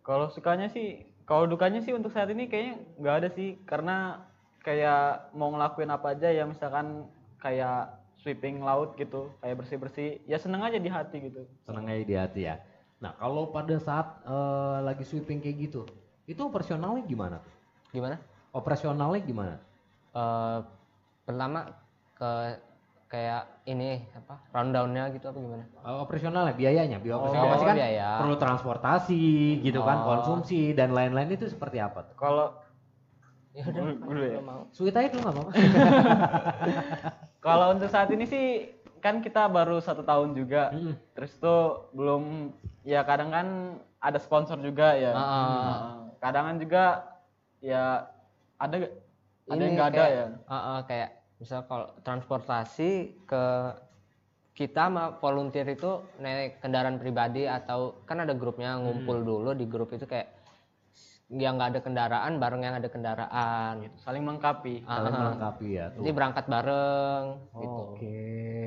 [0.00, 4.26] Kalau sukanya sih, kalau dukanya sih untuk saat ini kayaknya nggak ada sih, karena
[4.64, 7.06] kayak mau ngelakuin apa aja ya misalkan
[7.38, 11.44] kayak sweeping laut gitu, kayak bersih-bersih, ya seneng aja di hati gitu.
[11.64, 12.58] senang aja di hati ya.
[12.98, 15.82] Nah, kalau pada saat eh, lagi sweeping kayak gitu,
[16.26, 17.54] itu operasionalnya gimana tuh?
[17.92, 18.16] Gimana?
[18.50, 19.54] Operasionalnya gimana?
[20.10, 20.58] Eh
[21.22, 21.70] pertama
[22.14, 22.30] ke
[23.06, 25.64] kayak ini apa rundownnya gitu apa gimana?
[25.66, 28.08] Eh, operasionalnya biayanya, biaya Oh, operasional pasti kan biaya.
[28.18, 29.22] perlu transportasi
[29.60, 30.06] gitu kan, Oh.
[30.08, 32.16] konsumsi dan lain-lain itu seperti apa tuh?
[32.16, 32.46] Kalau
[33.50, 34.38] Ya udah, Dulu- ya?
[34.70, 35.52] Sweet aja dulu nggak apa-apa.
[37.46, 38.70] kalau untuk saat ini sih
[39.02, 40.94] kan kita baru satu tahun juga, Mm.
[41.14, 43.46] terus tuh belum ya kadang kan
[43.98, 45.34] ada sponsor juga ya, Ah, ah.
[45.34, 45.94] Heeh.
[46.18, 46.84] kadang kan juga
[47.58, 48.06] ya
[48.60, 48.86] ada ada
[49.50, 50.26] Ini yang nggak ada kayak- ya.
[50.46, 52.90] Ah, ah, kayak misal kalau transportasi
[53.24, 53.44] ke
[54.52, 59.90] kita sama volunteer itu naik kendaraan pribadi atau kan ada grupnya ngumpul dulu di grup
[59.90, 60.36] itu kayak
[61.30, 64.82] yang nggak ada kendaraan bareng yang ada kendaraan saling melengkapi.
[64.82, 66.02] Ah, Saling melengkapi ya tuh.
[66.02, 67.82] Jadi berangkat bareng gitu.
[67.88, 68.18] Oke,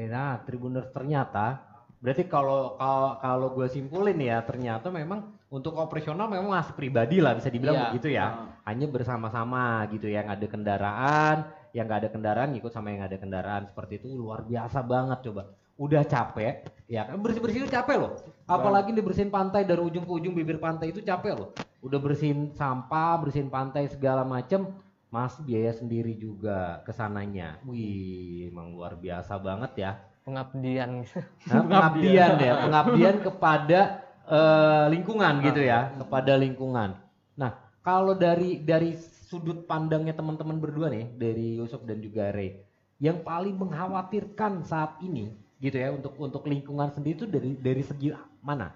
[0.09, 1.72] nah Tribuners ternyata
[2.03, 7.31] berarti kalau kalau kalau gue simpulin ya ternyata memang untuk operasional memang masih pribadi lah
[7.31, 7.85] bisa dibilang Iya.
[7.95, 8.25] begitu ya.
[8.67, 13.63] Hanya bersama-sama gitu yang ada kendaraan, yang nggak ada kendaraan ngikut sama yang ada kendaraan
[13.71, 15.55] seperti itu luar biasa banget coba.
[15.79, 18.11] Udah capek, ya kan bersih-bersih itu capek loh.
[18.45, 21.49] Apalagi dibersihin pantai dari ujung ke ujung bibir pantai itu capek loh.
[21.81, 24.69] Udah bersihin sampah, bersihin pantai segala macem,
[25.09, 27.57] masih biaya sendiri juga ke sananya.
[27.65, 29.91] Wih, emang luar biasa banget ya.
[30.23, 31.03] Pengabdian.
[31.51, 33.79] Nah, pengabdian ya, pengabdian kepada
[34.23, 36.95] eh, lingkungan gitu ya, kepada lingkungan.
[37.35, 37.51] Nah,
[37.83, 42.63] kalau dari dari sudut pandangnya teman-teman berdua nih, dari Yusuf dan juga Ray,
[43.03, 48.15] yang paling mengkhawatirkan saat ini gitu ya untuk untuk lingkungan sendiri itu dari dari segi
[48.39, 48.71] mana?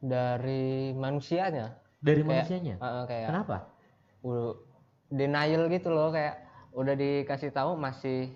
[0.00, 1.76] Dari manusianya.
[2.00, 2.74] Dari Kayak- manusianya.
[2.80, 3.56] Ah, kayak Kenapa?
[5.10, 6.44] denial gitu loh kayak
[6.76, 8.30] udah dikasih tahu masih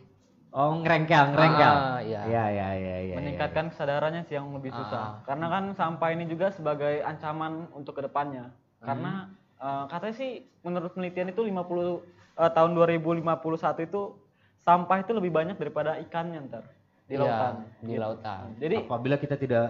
[0.54, 1.74] Oh ngerengkel, ngerengkel.
[1.74, 2.20] Ah, iya.
[2.22, 3.14] Iya, iya, iya, iya.
[3.18, 5.18] meningkatkan kesadarannya sih yang lebih susah.
[5.26, 8.54] Karena kan sampah ini juga sebagai ancaman untuk ke depannya.
[8.78, 9.26] Karena
[9.58, 10.30] eh, katanya sih
[10.62, 12.06] menurut penelitian itu 50
[12.38, 14.14] eh, tahun 2051 itu
[14.62, 16.64] sampah itu lebih banyak daripada ikannya ntar
[17.04, 17.54] di Iya, lautan.
[17.82, 18.00] di Gitu.
[18.00, 19.64] lautan Jadi Apabila kita tidak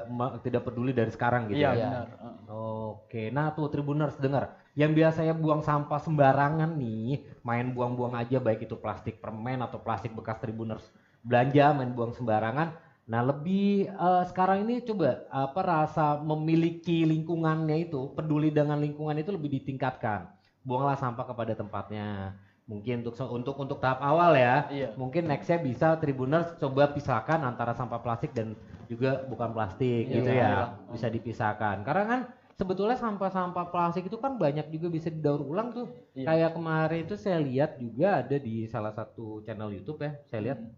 [0.44, 1.80] tidak peduli dari sekarang gitu iya ya.
[1.80, 2.06] benar.
[2.46, 8.66] Oke, nah tuh Tribuners dengar, yang biasanya buang sampah sembarangan nih, main buang-buang aja baik
[8.66, 10.82] itu plastik permen atau plastik bekas Tribuners
[11.24, 12.76] belanja main buang sembarangan.
[13.08, 19.32] Nah lebih eh, sekarang ini coba apa rasa memiliki lingkungannya itu, peduli dengan lingkungan itu
[19.32, 20.28] lebih ditingkatkan.
[20.66, 22.36] Buanglah sampah kepada tempatnya.
[22.64, 24.64] Mungkin untuk untuk untuk tahap awal ya.
[24.72, 24.88] Iya.
[24.96, 28.56] Mungkin nextnya bisa Tribuners coba pisahkan antara sampah plastik dan
[28.88, 30.48] juga bukan plastik Iya, gitu iya.
[30.48, 30.56] ya
[30.92, 32.20] bisa dipisahkan karena kan
[32.54, 35.86] sebetulnya sampah-sampah plastik itu kan banyak juga bisa didaur ulang tuh.
[36.14, 36.26] Iya.
[36.30, 40.58] kayak kemarin itu saya lihat juga ada di salah satu channel YouTube ya saya lihat.
[40.62, 40.72] Hmm.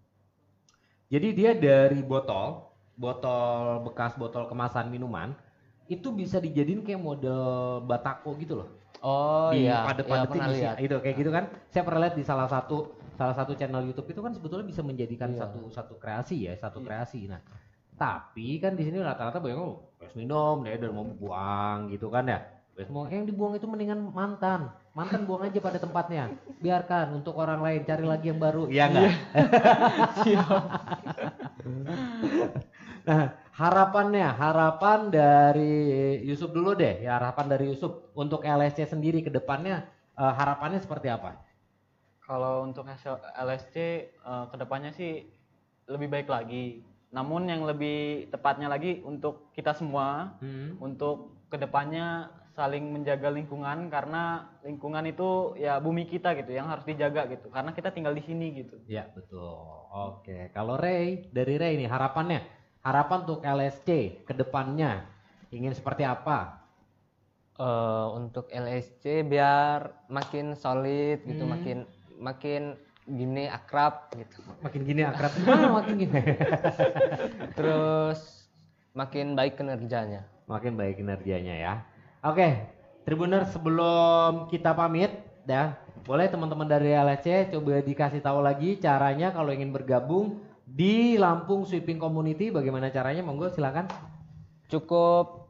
[1.12, 2.66] jadi dia dari botol
[2.97, 5.37] botol bekas botol kemasan minuman
[5.87, 8.68] itu bisa dijadiin kayak model batako gitu loh.
[9.05, 9.87] Oh di iya.
[9.87, 10.74] padet-padetin iya, pernah lihat.
[10.83, 11.45] Itu kayak gitu kan.
[11.70, 15.31] Saya pernah lihat di salah satu salah satu channel YouTube itu kan sebetulnya bisa menjadikan
[15.31, 15.47] Iya.
[15.47, 16.87] satu satu kreasi ya satu Iya.
[16.91, 17.20] kreasi.
[17.31, 17.39] Nah
[17.97, 19.57] tapi kan di sini rata-rata banyak
[20.01, 22.45] wes minum deh dan mau buang gitu kan ya.
[22.77, 24.69] Wes mau yang dibuang itu mendingan mantan.
[24.93, 26.29] Mantan buang aja pada tempatnya.
[26.61, 28.69] Biarkan untuk orang lain cari lagi yang baru.
[28.69, 29.13] Iya enggak
[33.07, 35.75] nah harapannya harapan dari
[36.29, 37.01] Yusuf dulu deh.
[37.01, 39.89] Ya harapan dari Yusuf untuk LSC sendiri ke depannya
[40.21, 41.41] eh, harapannya seperti apa?
[42.21, 43.75] Kalau untuk hasil LSC
[44.13, 45.25] eh, ke depannya sih
[45.89, 46.85] lebih baik lagi.
[47.17, 50.77] Namun yang lebih tepatnya lagi untuk kita semua Hmm.
[50.79, 56.85] untuk ke depannya saling menjaga lingkungan karena lingkungan itu ya bumi kita gitu yang harus
[56.85, 58.77] dijaga gitu karena kita tinggal di sini gitu.
[58.85, 59.57] Ya betul.
[59.93, 62.45] Oke, kalau Ray dari Ray ini harapannya,
[62.81, 63.89] harapan untuk LSC
[64.25, 65.05] ke depannya
[65.49, 66.69] ingin seperti apa?
[67.57, 71.57] Eh, untuk LSC biar makin solid gitu Hmm.
[71.57, 71.79] makin
[72.21, 72.62] makin
[73.07, 76.21] gini akrab gitu Makin gini akrab, ah, makin gini.
[77.55, 78.51] terus
[78.93, 81.75] makin baik kinerjanya makin baik kinerjanya ya.
[82.23, 82.67] Oke,
[83.03, 85.11] Tribuner sebelum kita pamit,
[85.47, 91.67] ya boleh teman-teman dari LSC coba dikasih tahu lagi caranya kalau ingin bergabung di Lampung
[91.67, 93.23] Sweeping Community, bagaimana caranya?
[93.23, 93.87] Monggo silakan.
[94.67, 95.47] cukup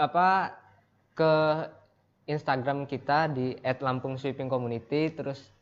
[0.00, 0.56] apa
[1.12, 1.32] ke
[2.24, 5.52] Instagram kita di @lampungsweepingcommunity terus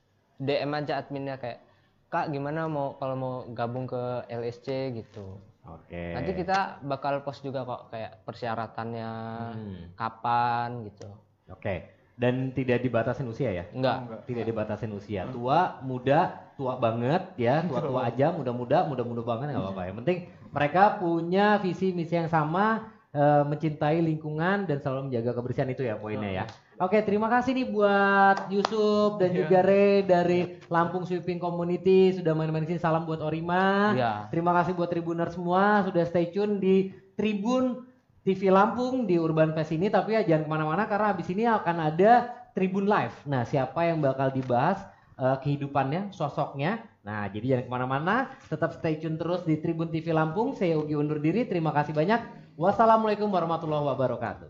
[0.41, 1.61] DM aja adminnya kayak
[2.09, 4.66] kak gimana mau kalau mau gabung ke LSC
[4.97, 6.16] gitu Oke.
[6.16, 9.11] nanti kita bakal post juga kok kayak persyaratannya
[9.53, 9.93] Hmm.
[9.95, 11.07] kapan gitu
[11.51, 11.74] Oke.
[12.14, 13.64] Dan tidak dibatasin usia ya?
[13.72, 15.24] enggak Tidak dibatasin usia.
[15.32, 19.82] Tua, muda, tua banget ya, tua-tua aja, muda-muda, muda-muda banget nggak apa-apa.
[19.88, 20.18] Yang penting
[20.53, 25.97] mereka punya visi misi yang sama, eh, mencintai lingkungan dan selalu menjaga kebersihan itu ya
[25.97, 26.45] poinnya ya.
[26.81, 32.64] Oke, terima kasih nih buat Yusuf dan juga Ray dari Lampung Sweeping Community sudah main-main
[32.64, 32.81] di sini.
[32.81, 33.93] Salam buat Orima.
[33.93, 34.33] Iya.
[34.33, 36.89] Terima kasih buat Tribuner semua sudah stay tune di
[37.20, 37.85] Tribun
[38.24, 39.93] TV Lampung di Urban Fest ini.
[39.93, 43.28] Tapi ya jangan ke mana-mana karena habis ini akan ada Tribun Live.
[43.28, 44.81] Nah siapa yang bakal dibahas
[45.20, 46.81] eh, kehidupannya, sosoknya.
[47.05, 48.14] Nah jadi jangan ke mana-mana.
[48.49, 50.57] Tetap stay tune terus di Tribun TV Lampung.
[50.57, 51.45] Saya Ugi undur diri.
[51.45, 52.24] Terima kasih banyak.
[52.57, 54.49] Wassalamualaikum warahmatullahi wabarakatuh.